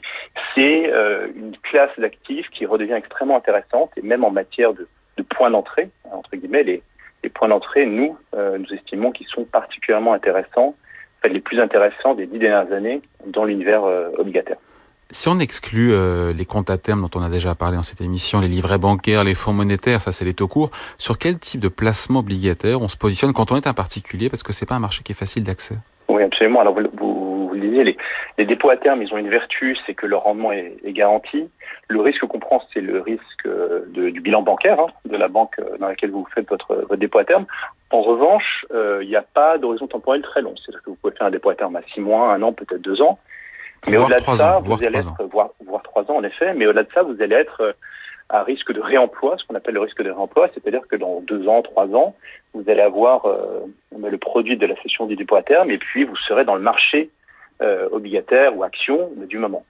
c'est 0.54 0.92
euh, 0.92 1.28
une 1.34 1.56
classe 1.58 1.90
d'actifs 1.98 2.48
qui 2.50 2.64
redevient 2.64 2.92
extrêmement 2.92 3.36
intéressante 3.36 3.90
et 3.96 4.02
même 4.02 4.24
en 4.24 4.30
matière 4.30 4.72
de, 4.72 4.86
points 5.28 5.50
d'entrée 5.50 5.88
entre 6.10 6.36
guillemets 6.36 6.64
les 6.64 6.82
points 7.30 7.48
d'entrée, 7.48 7.86
nous, 7.86 8.18
euh, 8.34 8.58
nous 8.58 8.74
estimons 8.74 9.12
qu'ils 9.12 9.28
sont 9.28 9.44
particulièrement 9.44 10.12
intéressants, 10.12 10.70
en 10.70 11.22
fait, 11.22 11.28
les 11.28 11.40
plus 11.40 11.60
intéressants 11.60 12.14
des 12.14 12.26
dix 12.26 12.38
dernières 12.38 12.72
années 12.72 13.00
dans 13.26 13.44
l'univers 13.44 13.84
obligataire. 14.18 14.58
Si 15.12 15.28
on 15.28 15.38
exclut 15.38 15.92
euh, 15.92 16.32
les 16.32 16.46
comptes 16.46 16.70
à 16.70 16.78
terme 16.78 17.02
dont 17.02 17.20
on 17.20 17.22
a 17.22 17.28
déjà 17.28 17.54
parlé 17.54 17.76
dans 17.76 17.82
cette 17.82 18.00
émission, 18.00 18.40
les 18.40 18.48
livrets 18.48 18.78
bancaires, 18.78 19.24
les 19.24 19.34
fonds 19.34 19.52
monétaires, 19.52 20.00
ça 20.00 20.10
c'est 20.10 20.24
les 20.24 20.32
taux 20.32 20.48
courts, 20.48 20.70
sur 20.96 21.18
quel 21.18 21.38
type 21.38 21.60
de 21.60 21.68
placement 21.68 22.20
obligataire 22.20 22.80
on 22.80 22.88
se 22.88 22.96
positionne 22.96 23.34
quand 23.34 23.52
on 23.52 23.56
est 23.56 23.66
un 23.66 23.74
particulier? 23.74 24.30
Parce 24.30 24.42
que 24.42 24.54
c'est 24.54 24.64
pas 24.64 24.74
un 24.74 24.80
marché 24.80 25.02
qui 25.02 25.12
est 25.12 25.14
facile 25.14 25.44
d'accès. 25.44 25.74
Oui, 26.08 26.22
absolument. 26.22 26.62
Alors, 26.62 26.74
vous, 26.74 27.48
vous, 27.48 27.50
le 27.52 27.60
disiez, 27.60 27.84
les, 28.38 28.44
dépôts 28.46 28.70
à 28.70 28.78
terme, 28.78 29.02
ils 29.02 29.12
ont 29.12 29.18
une 29.18 29.28
vertu, 29.28 29.76
c'est 29.86 29.92
que 29.92 30.06
leur 30.06 30.22
rendement 30.22 30.50
est, 30.50 30.78
garanti. 30.86 31.46
Le 31.88 32.00
risque 32.00 32.24
qu'on 32.24 32.38
prend, 32.38 32.62
c'est 32.72 32.80
le 32.80 33.02
risque 33.02 33.48
du 33.92 34.20
bilan 34.20 34.40
bancaire 34.40 34.80
hein, 34.80 34.86
de 35.04 35.16
la 35.18 35.28
banque 35.28 35.60
dans 35.78 35.88
laquelle 35.88 36.10
vous 36.10 36.26
faites 36.34 36.48
votre, 36.48 36.96
dépôt 36.96 37.18
à 37.18 37.24
terme. 37.24 37.44
En 37.90 38.00
revanche, 38.00 38.64
il 38.70 38.76
euh, 38.76 39.04
n'y 39.04 39.16
a 39.16 39.22
pas 39.22 39.58
d'horizon 39.58 39.88
temporel 39.88 40.22
très 40.22 40.40
long. 40.40 40.54
C'est-à-dire 40.56 40.82
que 40.82 40.90
vous 40.90 40.96
pouvez 40.96 41.14
faire 41.14 41.26
un 41.26 41.30
dépôt 41.30 41.50
à 41.50 41.54
terme 41.54 41.76
à 41.76 41.82
six 41.92 42.00
mois, 42.00 42.32
un 42.32 42.40
an, 42.40 42.54
peut-être 42.54 42.80
deux 42.80 43.02
ans. 43.02 43.18
Mais 43.88 43.96
au-delà 43.96 44.16
de 44.16 44.22
ça, 44.22 44.56
ans, 44.56 44.60
vous 44.60 44.84
allez 44.84 44.98
être, 44.98 45.24
voire, 45.30 45.50
voire 45.66 45.82
trois 45.82 46.02
ans 46.10 46.16
en 46.16 46.24
effet, 46.24 46.54
mais 46.54 46.66
au-delà 46.66 46.84
de 46.84 46.92
ça, 46.92 47.02
vous 47.02 47.20
allez 47.20 47.34
être 47.34 47.74
à 48.32 48.42
risque 48.42 48.72
de 48.72 48.80
réemploi, 48.80 49.36
ce 49.38 49.44
qu'on 49.44 49.54
appelle 49.54 49.74
le 49.74 49.80
risque 49.80 50.02
de 50.02 50.10
réemploi, 50.10 50.48
c'est-à-dire 50.54 50.86
que 50.88 50.96
dans 50.96 51.20
deux 51.20 51.46
ans, 51.48 51.62
trois 51.62 51.86
ans, 51.94 52.14
vous 52.54 52.68
allez 52.68 52.80
avoir 52.80 53.26
euh, 53.26 53.60
le 53.96 54.18
produit 54.18 54.56
de 54.56 54.66
la 54.66 54.74
session 54.82 55.06
du 55.06 55.16
dépôt 55.16 55.36
à 55.36 55.42
terme 55.42 55.70
et 55.70 55.78
puis 55.78 56.04
vous 56.04 56.16
serez 56.16 56.44
dans 56.44 56.54
le 56.54 56.62
marché 56.62 57.10
euh, 57.60 57.88
obligataire 57.92 58.56
ou 58.56 58.64
action 58.64 59.10
du 59.16 59.38
moment. 59.38 59.64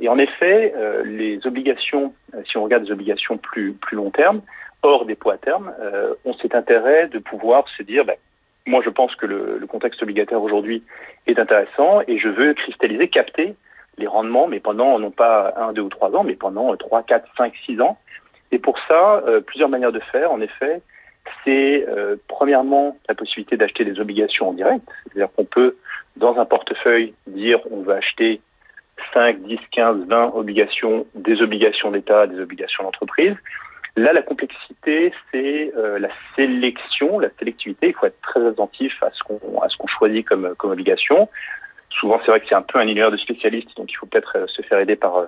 Et 0.00 0.08
en 0.08 0.18
effet, 0.18 0.72
euh, 0.76 1.04
les 1.04 1.46
obligations, 1.46 2.14
si 2.50 2.56
on 2.56 2.64
regarde 2.64 2.84
des 2.84 2.90
obligations 2.90 3.36
plus, 3.36 3.74
plus 3.74 3.96
long 3.96 4.10
terme, 4.10 4.40
hors 4.82 5.04
dépôt 5.04 5.30
à 5.30 5.38
terme, 5.38 5.72
euh, 5.80 6.14
ont 6.24 6.34
cet 6.34 6.54
intérêt 6.54 7.08
de 7.08 7.18
pouvoir 7.18 7.68
se 7.76 7.82
dire, 7.82 8.04
ben, 8.04 8.16
moi 8.66 8.82
je 8.84 8.90
pense 8.90 9.14
que 9.14 9.26
le, 9.26 9.66
contexte 9.66 10.02
obligataire 10.02 10.42
aujourd'hui 10.42 10.82
est 11.26 11.38
intéressant 11.38 12.00
et 12.06 12.18
je 12.18 12.28
veux 12.28 12.54
cristalliser, 12.54 13.08
capter 13.08 13.54
les 13.98 14.06
rendements, 14.06 14.46
mais 14.46 14.60
pendant 14.60 14.98
non 14.98 15.10
pas 15.10 15.54
un, 15.56 15.72
deux 15.72 15.82
ou 15.82 15.88
trois 15.88 16.14
ans, 16.14 16.24
mais 16.24 16.34
pendant 16.34 16.76
trois, 16.76 17.02
quatre, 17.02 17.28
cinq, 17.36 17.54
six 17.64 17.80
ans. 17.80 17.98
Et 18.52 18.58
pour 18.58 18.78
ça, 18.86 19.22
euh, 19.26 19.40
plusieurs 19.40 19.68
manières 19.68 19.92
de 19.92 20.00
faire, 20.00 20.30
en 20.30 20.40
effet, 20.40 20.82
c'est 21.44 21.86
euh, 21.88 22.16
premièrement 22.28 22.96
la 23.08 23.14
possibilité 23.14 23.56
d'acheter 23.56 23.84
des 23.84 23.98
obligations 23.98 24.50
en 24.50 24.52
direct, 24.52 24.86
c'est-à-dire 25.04 25.28
qu'on 25.34 25.44
peut, 25.44 25.76
dans 26.16 26.38
un 26.38 26.44
portefeuille, 26.44 27.14
dire 27.26 27.58
on 27.70 27.80
veut 27.80 27.94
acheter 27.94 28.40
5, 29.12 29.40
10, 29.42 29.58
15, 29.72 30.06
20 30.06 30.32
obligations, 30.34 31.06
des 31.14 31.40
obligations 31.42 31.90
d'État, 31.90 32.26
des 32.26 32.40
obligations 32.40 32.84
d'entreprise. 32.84 33.34
Là, 33.96 34.12
la 34.12 34.22
complexité, 34.22 35.12
c'est 35.32 35.72
euh, 35.74 35.98
la 35.98 36.10
sélection, 36.34 37.18
la 37.18 37.30
sélectivité. 37.38 37.88
Il 37.88 37.94
faut 37.94 38.06
être 38.06 38.20
très 38.20 38.46
attentif 38.46 38.92
à 39.02 39.10
ce 39.10 39.22
qu'on 39.24 39.86
choisit 39.86 40.26
comme 40.26 40.54
obligation. 40.62 41.28
Souvent, 41.88 42.20
c'est 42.20 42.30
vrai 42.30 42.40
que 42.40 42.46
c'est 42.48 42.54
un 42.54 42.62
peu 42.62 42.78
un 42.78 42.82
univers 42.82 43.10
de 43.10 43.16
spécialistes, 43.16 43.74
donc 43.76 43.90
il 43.90 43.96
faut 43.96 44.06
peut-être 44.06 44.36
euh, 44.36 44.46
se 44.48 44.60
faire 44.62 44.78
aider 44.78 44.96
par 44.96 45.26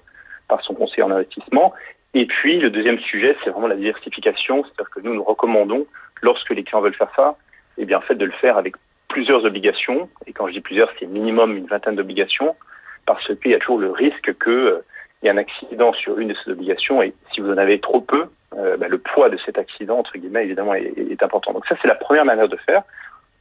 par 0.49 0.63
son 0.63 0.75
conseiller 0.75 1.03
en 1.03 1.11
investissement. 1.11 1.75
Et 2.15 2.27
puis, 2.27 2.59
le 2.59 2.71
deuxième 2.71 2.99
sujet, 2.99 3.37
c'est 3.45 3.51
vraiment 3.51 3.69
la 3.69 3.77
diversification. 3.77 4.65
C'est-à-dire 4.65 4.91
que 4.91 5.01
nous, 5.01 5.15
nous 5.15 5.23
recommandons, 5.23 5.87
lorsque 6.23 6.51
les 6.51 6.65
clients 6.65 6.81
veulent 6.81 6.95
faire 6.95 7.13
ça, 7.15 7.37
eh 7.77 7.85
bien, 7.85 7.99
en 7.99 8.15
de 8.15 8.25
le 8.25 8.33
faire 8.33 8.57
avec 8.57 8.75
plusieurs 9.09 9.45
obligations. 9.45 10.09
Et 10.27 10.33
quand 10.33 10.49
je 10.49 10.55
dis 10.55 10.61
plusieurs, 10.61 10.91
c'est 10.99 11.07
minimum 11.07 11.57
une 11.57 11.67
vingtaine 11.67 11.97
d'obligations, 11.97 12.57
parce 13.07 13.27
qu'il 13.37 13.53
y 13.53 13.55
a 13.55 13.59
toujours 13.59 13.79
le 13.79 13.91
risque 13.91 14.37
qu'il 14.43 14.81
euh, 15.23 15.27
y 15.27 15.29
ait 15.29 15.33
un 15.33 15.37
accident 15.37 15.93
sur 15.93 16.19
une 16.19 16.29
de 16.29 16.37
ces 16.45 16.51
obligations. 16.51 17.03
Et 17.03 17.15
si 17.33 17.41
vous 17.41 17.51
en 17.51 17.59
avez 17.59 17.81
trop 17.81 18.01
peu, 18.01 18.27
euh, 18.57 18.77
bah, 18.77 18.89
le 18.89 18.99
poids 18.99 19.29
de 19.29 19.37
cet 19.45 19.59
accident, 19.59 19.99
entre 19.99 20.17
guillemets, 20.17 20.45
évidemment, 20.45 20.75
est, 20.75 21.23
important. 21.23 21.53
Donc 21.53 21.67
ça, 21.67 21.77
c'est 21.83 21.89
la 21.89 21.95
première 21.95 22.25
manière 22.25 22.49
de 22.49 22.57
faire, 22.57 22.83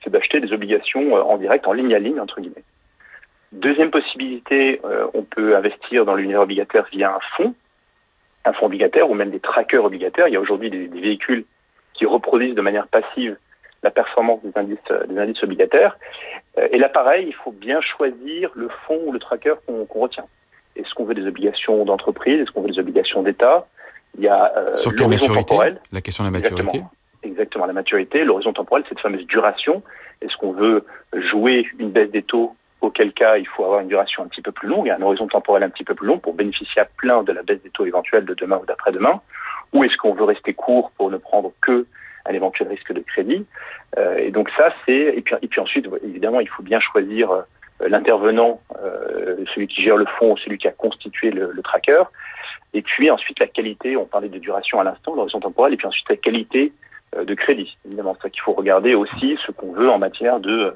c'est 0.03 0.09
d'acheter 0.09 0.39
des 0.39 0.51
obligations 0.51 1.15
euh, 1.15 1.21
en 1.21 1.37
direct, 1.37 1.65
en 1.65 1.73
ligne 1.73 1.93
à 1.93 1.99
ligne, 1.99 2.19
entre 2.19 2.41
guillemets. 2.41 2.63
Deuxième 3.53 3.89
possibilité, 3.89 4.81
euh, 4.83 5.07
on 5.13 5.23
peut 5.23 5.55
investir 5.55 6.03
dans 6.03 6.15
l'univers 6.15 6.41
obligataire 6.41 6.85
via 6.91 7.15
un 7.15 7.19
fonds, 7.37 7.55
un 8.43 8.53
fonds 8.53 8.65
obligataire 8.65 9.09
ou 9.09 9.13
même 9.13 9.31
des 9.31 9.39
trackers 9.39 9.85
obligataires. 9.85 10.27
Il 10.27 10.33
y 10.33 10.37
a 10.37 10.41
aujourd'hui 10.41 10.69
des, 10.69 10.87
des, 10.87 10.99
véhicules 10.99 11.45
qui 11.93 12.05
reproduisent 12.05 12.55
de 12.55 12.61
manière 12.61 12.87
passive 12.87 13.37
la 13.83 13.91
performance 13.91 14.41
des 14.43 14.51
indices, 14.55 15.07
des 15.07 15.17
indices 15.17 15.41
obligataires. 15.43 15.97
Et 16.71 16.77
là, 16.77 16.89
pareil, 16.89 17.25
il 17.27 17.33
faut 17.35 17.51
bien 17.51 17.79
choisir 17.79 18.51
le 18.55 18.69
fonds 18.85 18.99
ou 19.05 19.11
le 19.11 19.19
tracker 19.19 19.53
qu'on 19.67 19.99
retient. 19.99 20.25
Est-ce 20.77 20.93
qu'on 20.93 21.05
veut 21.05 21.15
des 21.15 21.27
obligations 21.27 21.83
d'entreprise? 21.85 22.41
Est-ce 22.41 22.51
qu'on 22.51 22.61
veut 22.61 22.71
des 22.71 22.79
obligations 22.79 23.23
d'État? 23.23 23.67
Il 24.17 24.23
y 24.23 24.29
a 24.29 24.53
Sur 24.75 24.93
quelle 24.95 25.09
maturité? 25.09 25.55
La 25.91 26.01
question 26.01 26.23
de 26.23 26.29
la 26.29 26.31
maturité? 26.31 26.61
Exactement. 26.61 26.91
Exactement, 27.23 27.65
la 27.65 27.73
maturité. 27.73 28.23
L'horizon 28.23 28.53
temporel, 28.53 28.83
cette 28.87 28.99
fameuse 28.99 29.25
duration. 29.25 29.83
Est-ce 30.21 30.35
qu'on 30.37 30.53
veut 30.53 30.85
jouer 31.13 31.65
une 31.79 31.91
baisse 31.91 32.11
des 32.11 32.23
taux? 32.23 32.55
Auquel 32.79 33.11
cas 33.11 33.37
il 33.37 33.47
faut 33.47 33.63
avoir 33.63 33.79
une 33.79 33.87
duration 33.87 34.23
un 34.23 34.27
petit 34.27 34.43
peu 34.43 34.51
plus 34.51 34.67
longue, 34.67 34.87
un 34.87 35.01
horizon 35.01 35.27
temporel 35.27 35.63
un 35.63 35.69
petit 35.69 35.83
peu 35.83 35.95
plus 35.95 36.05
long 36.05 36.19
pour 36.19 36.35
bénéficier 36.35 36.79
à 36.79 36.85
plein 36.85 37.23
de 37.23 37.31
la 37.31 37.41
baisse 37.41 37.61
des 37.63 37.71
taux 37.71 37.87
éventuels 37.87 38.23
de 38.23 38.35
demain 38.35 38.59
ou 38.61 38.67
d'après-demain, 38.67 39.19
ou 39.73 39.83
est-ce 39.83 39.97
qu'on 39.97 40.13
veut 40.13 40.25
rester 40.25 40.53
court 40.53 40.91
pour 40.95 41.09
ne 41.09 41.17
prendre 41.17 41.51
que 41.63 41.87
un 42.27 42.33
éventuel 42.33 42.67
risque 42.67 42.93
de 42.93 42.99
crédit? 42.99 43.47
Euh, 43.97 44.17
Et 44.17 44.29
donc 44.29 44.51
ça, 44.55 44.71
c'est 44.85 44.93
et 45.17 45.21
puis, 45.21 45.33
et 45.41 45.47
puis 45.47 45.59
ensuite, 45.59 45.87
évidemment, 46.03 46.39
il 46.39 46.49
faut 46.49 46.61
bien 46.61 46.79
choisir 46.79 47.31
euh, 47.31 47.41
l'intervenant, 47.79 48.61
euh, 48.83 49.35
celui 49.53 49.67
qui 49.67 49.83
gère 49.83 49.97
le 49.97 50.05
fonds, 50.17 50.35
celui 50.37 50.57
qui 50.57 50.67
a 50.67 50.71
constitué 50.71 51.31
le, 51.31 51.51
le, 51.51 51.61
tracker, 51.61 52.03
et 52.73 52.81
puis 52.81 53.09
ensuite 53.11 53.39
la 53.39 53.47
qualité. 53.47 53.97
On 53.97 54.05
parlait 54.05 54.29
de 54.29 54.39
duration 54.39 54.79
à 54.79 54.83
l'instant, 54.83 55.15
l'horizon 55.15 55.39
temporel, 55.39 55.73
et 55.73 55.77
puis 55.77 55.87
ensuite 55.87 56.09
la 56.09 56.17
qualité 56.17 56.73
euh, 57.15 57.23
de 57.23 57.33
crédit. 57.33 57.77
Évidemment, 57.85 58.15
c'est 58.15 58.23
ça 58.23 58.29
qu'il 58.29 58.41
faut 58.41 58.53
regarder 58.53 58.95
aussi 58.95 59.37
ce 59.45 59.51
qu'on 59.51 59.71
veut 59.71 59.89
en 59.89 59.99
matière 59.99 60.39
de 60.39 60.73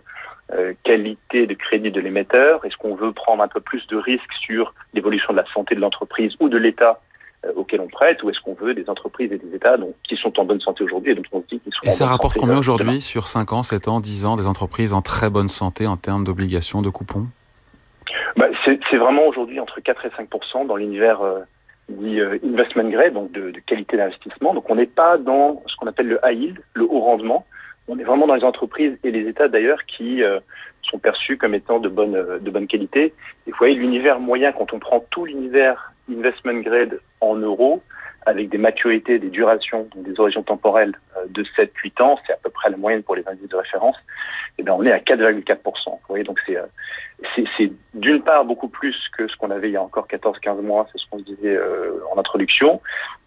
euh, 0.54 0.74
qualité 0.84 1.48
de 1.48 1.54
crédit 1.54 1.92
de 1.92 2.02
l'émetteur 2.02 2.66
Est-ce 2.66 2.76
qu'on 2.78 2.96
veut 2.96 3.14
prendre 3.14 3.42
un 3.42 3.48
peu 3.48 3.62
plus 3.62 3.86
de 3.88 3.98
risques 3.98 4.34
sur 4.46 4.74
l'évolution 4.94 5.34
de 5.34 5.38
la 5.38 5.46
santé 5.54 5.76
de 5.76 5.80
l'entreprise 5.80 6.34
ou 6.40 6.50
de 6.50 6.58
l'État 6.58 7.00
euh, 7.46 7.52
auquel 7.56 7.82
on 7.82 7.88
prête 7.88 8.22
ou 8.24 8.30
est-ce 8.30 8.40
qu'on 8.40 8.54
veut 8.54 8.74
des 8.74 8.90
entreprises 8.90 9.32
et 9.32 9.38
des 9.38 9.56
États 9.56 9.78
donc, 9.78 9.94
qui 10.04 10.16
sont 10.16 10.40
en 10.40 10.46
bonne 10.46 10.62
santé 10.62 10.84
aujourd'hui 10.84 11.14
et 11.14 11.16
dont 11.16 11.24
on 11.32 11.40
dit 11.40 11.60
qu'ils 11.60 11.74
sont 11.74 11.82
Et 11.84 11.92
ça 11.92 12.06
rapporte 12.06 12.38
combien 12.38 12.58
aujourd'hui 12.58 13.02
sur 13.02 13.28
5 13.28 13.54
ans, 13.54 13.64
7 13.64 13.88
ans, 13.88 14.00
10 14.00 14.26
ans 14.26 14.38
des 14.38 14.48
entreprises 14.48 14.94
en 14.94 15.02
très 15.02 15.30
bonne 15.30 15.48
santé 15.48 15.88
en 15.88 15.98
termes 15.98 16.24
d'obligations, 16.24 16.82
de 16.82 16.90
coupons? 16.90 17.28
Bah, 18.38 18.48
C'est 18.66 18.98
vraiment 18.98 19.26
aujourd'hui 19.28 19.60
entre 19.60 19.80
4 19.80 20.06
et 20.06 20.10
5% 20.10 20.68
dans 20.68 20.76
l'univers 20.76 21.22
euh, 21.22 21.40
dit 21.90 22.20
investment 22.22 22.90
grade, 22.90 23.14
donc 23.14 23.32
de, 23.32 23.52
de 23.52 23.60
qualité 23.60 23.98
d'investissement. 23.98 24.54
Donc 24.54 24.70
on 24.70 24.76
n'est 24.76 24.86
pas 24.86 25.18
dans 25.18 25.62
ce 25.68 25.76
qu'on 25.76 25.88
appelle 25.88 26.08
le 26.08 26.20
high 26.24 26.40
yield, 26.40 26.60
le 26.74 26.86
haut 26.86 27.02
rendement 27.02 27.46
on 27.88 28.00
est 28.00 28.04
vraiment 28.04 28.28
dans 28.28 28.36
les 28.36 28.44
entreprises 28.44 28.98
et 29.04 29.12
les 29.12 29.28
États 29.28 29.48
d'ailleurs 29.48 29.86
qui 29.86 30.24
euh, 30.24 30.40
sont 30.84 31.00
perçus 31.00 31.38
comme 31.38 31.56
étant 31.56 31.80
de 31.80 31.90
bonne, 31.90 32.16
euh, 32.16 32.40
de 32.40 32.50
bonne 32.50 32.68
qualité. 32.68 33.14
Et 33.48 33.52
vous 33.52 33.58
voyez, 33.58 33.76
l'univers 33.76 34.20
moyen, 34.20 34.52
quand 34.52 34.74
on 34.74 34.80
prend 34.80 35.06
tout 35.10 35.26
l'univers 35.26 35.92
investment 36.10 36.62
grade 36.62 37.00
en 37.22 37.36
euros, 37.36 37.82
avec 38.28 38.50
des 38.50 38.60
maturités, 38.60 39.18
des 39.18 39.30
durations, 39.30 39.90
des 39.96 40.20
horizons 40.20 40.44
temporelles 40.44 40.94
euh, 41.18 41.26
de 41.30 41.44
7-8 41.44 42.04
ans, 42.04 42.20
c'est 42.26 42.34
à 42.34 42.38
peu 42.38 42.52
près 42.52 42.70
la 42.70 42.78
moyenne 42.78 43.02
pour 43.02 43.16
les 43.16 43.28
indices 43.28 43.50
de 43.50 43.56
référence, 43.56 43.96
et 43.98 44.60
eh 44.60 44.64
bien 44.64 44.74
on 44.74 44.84
est 44.84 44.92
à 44.92 45.00
4,4%. 45.00 45.58
Vous 45.86 45.98
voyez, 46.08 46.24
donc 46.24 46.40
c'est, 46.46 46.58
c'est, 47.58 47.72
d'une 47.96 48.22
part 48.22 48.46
beaucoup 48.46 48.68
plus 48.68 48.96
que 49.18 49.28
ce 49.28 49.36
qu'on 49.38 49.50
avait 49.50 49.70
il 49.70 49.74
y 49.74 49.78
a 49.78 49.82
encore 49.82 50.08
14-15 50.08 50.62
mois, 50.62 50.88
c'est 50.92 51.00
ce 51.00 51.10
qu'on 51.10 51.18
se 51.18 51.24
disait 51.24 51.60
en 52.14 52.20
introduction, 52.20 52.80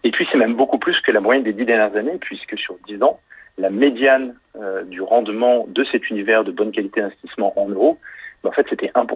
et 0.05 0.13
puis 0.13 0.29
c'est 0.31 0.39
même 0.39 0.55
beaucoup 0.55 0.79
plus 0.79 1.01
que 1.01 1.11
la 1.11 1.21
moyenne 1.21 1.43
des 1.43 1.53
10 1.53 1.65
dernières 1.65 1.97
années, 1.97 2.19
puisque 2.21 2.57
sur 2.57 2.77
10 2.87 3.03
ans, 3.03 3.19
la 3.59 3.71
médiane 3.71 4.35
euh, 4.57 4.83
du 4.85 5.01
rendement 5.01 5.67
de 5.69 5.85
cet 5.85 6.11
univers 6.11 6.45
de 6.45 6.53
bonne 6.53 6.73
qualité 6.73 7.01
d'investissement 7.01 7.53
en 7.59 7.69
euros, 7.69 7.99
ben, 8.43 8.51
en 8.51 8.53
fait, 8.53 8.67
c'était 8.69 8.91
1%. 8.95 9.07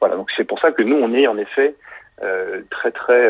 Voilà, 0.00 0.16
donc 0.16 0.30
c'est 0.36 0.44
pour 0.44 0.58
ça 0.60 0.72
que 0.72 0.82
nous, 0.82 0.96
on 0.96 1.12
est 1.14 1.26
en 1.26 1.38
effet 1.38 1.74
euh, 2.22 2.62
très 2.70 2.90
très 2.90 3.28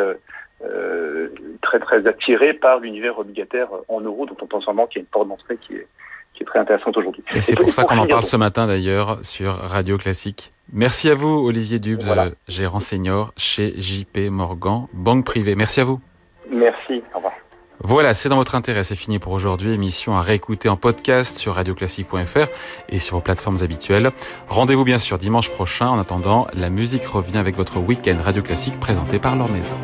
euh, 0.62 1.28
très 1.62 1.78
très 1.78 2.06
attiré 2.06 2.54
par 2.54 2.80
l'univers 2.80 3.18
obligataire 3.18 3.68
en 3.88 4.00
euros, 4.00 4.26
dont 4.26 4.36
on 4.40 4.46
pense 4.46 4.64
vraiment 4.64 4.86
qu'il 4.86 5.00
y 5.00 5.00
a 5.00 5.02
une 5.02 5.06
porte 5.06 5.28
d'entrée 5.28 5.56
qui 5.58 5.74
est 5.74 5.86
qui 6.34 6.42
est 6.42 6.46
très 6.46 6.58
intéressante 6.58 6.96
aujourd'hui. 6.96 7.22
Et 7.34 7.40
c'est 7.40 7.56
pour 7.56 7.72
ça 7.72 7.84
qu'on 7.84 7.98
en 7.98 8.06
parle 8.06 8.24
ce 8.24 8.36
matin 8.36 8.66
d'ailleurs 8.66 9.18
sur 9.22 9.54
Radio 9.54 9.96
Classique. 9.96 10.52
Merci 10.72 11.08
à 11.10 11.14
vous, 11.14 11.46
Olivier 11.46 11.78
Dubs, 11.78 12.02
gérant 12.48 12.80
senior 12.80 13.32
chez 13.36 13.78
JP 13.78 14.30
Morgan, 14.30 14.86
banque 14.92 15.24
privée. 15.24 15.54
Merci 15.54 15.80
à 15.80 15.84
vous. 15.84 16.00
Merci, 16.50 17.02
au 17.12 17.18
revoir. 17.18 17.34
Voilà, 17.86 18.14
c'est 18.14 18.30
dans 18.30 18.36
votre 18.36 18.54
intérêt, 18.54 18.82
c'est 18.82 18.94
fini 18.94 19.18
pour 19.18 19.32
aujourd'hui. 19.32 19.72
Émission 19.72 20.16
à 20.16 20.22
réécouter 20.22 20.70
en 20.70 20.76
podcast 20.76 21.36
sur 21.36 21.54
radioclassique.fr 21.54 22.46
et 22.88 22.98
sur 22.98 23.16
vos 23.16 23.20
plateformes 23.20 23.58
habituelles. 23.60 24.10
Rendez-vous 24.48 24.84
bien 24.84 24.98
sûr 24.98 25.18
dimanche 25.18 25.50
prochain. 25.50 25.88
En 25.88 25.98
attendant, 25.98 26.46
la 26.54 26.70
musique 26.70 27.04
revient 27.04 27.36
avec 27.36 27.56
votre 27.56 27.78
week-end 27.78 28.16
Radio 28.22 28.42
Classique 28.42 28.80
présenté 28.80 29.18
par 29.18 29.36
leur 29.36 29.50
maison. 29.50 29.76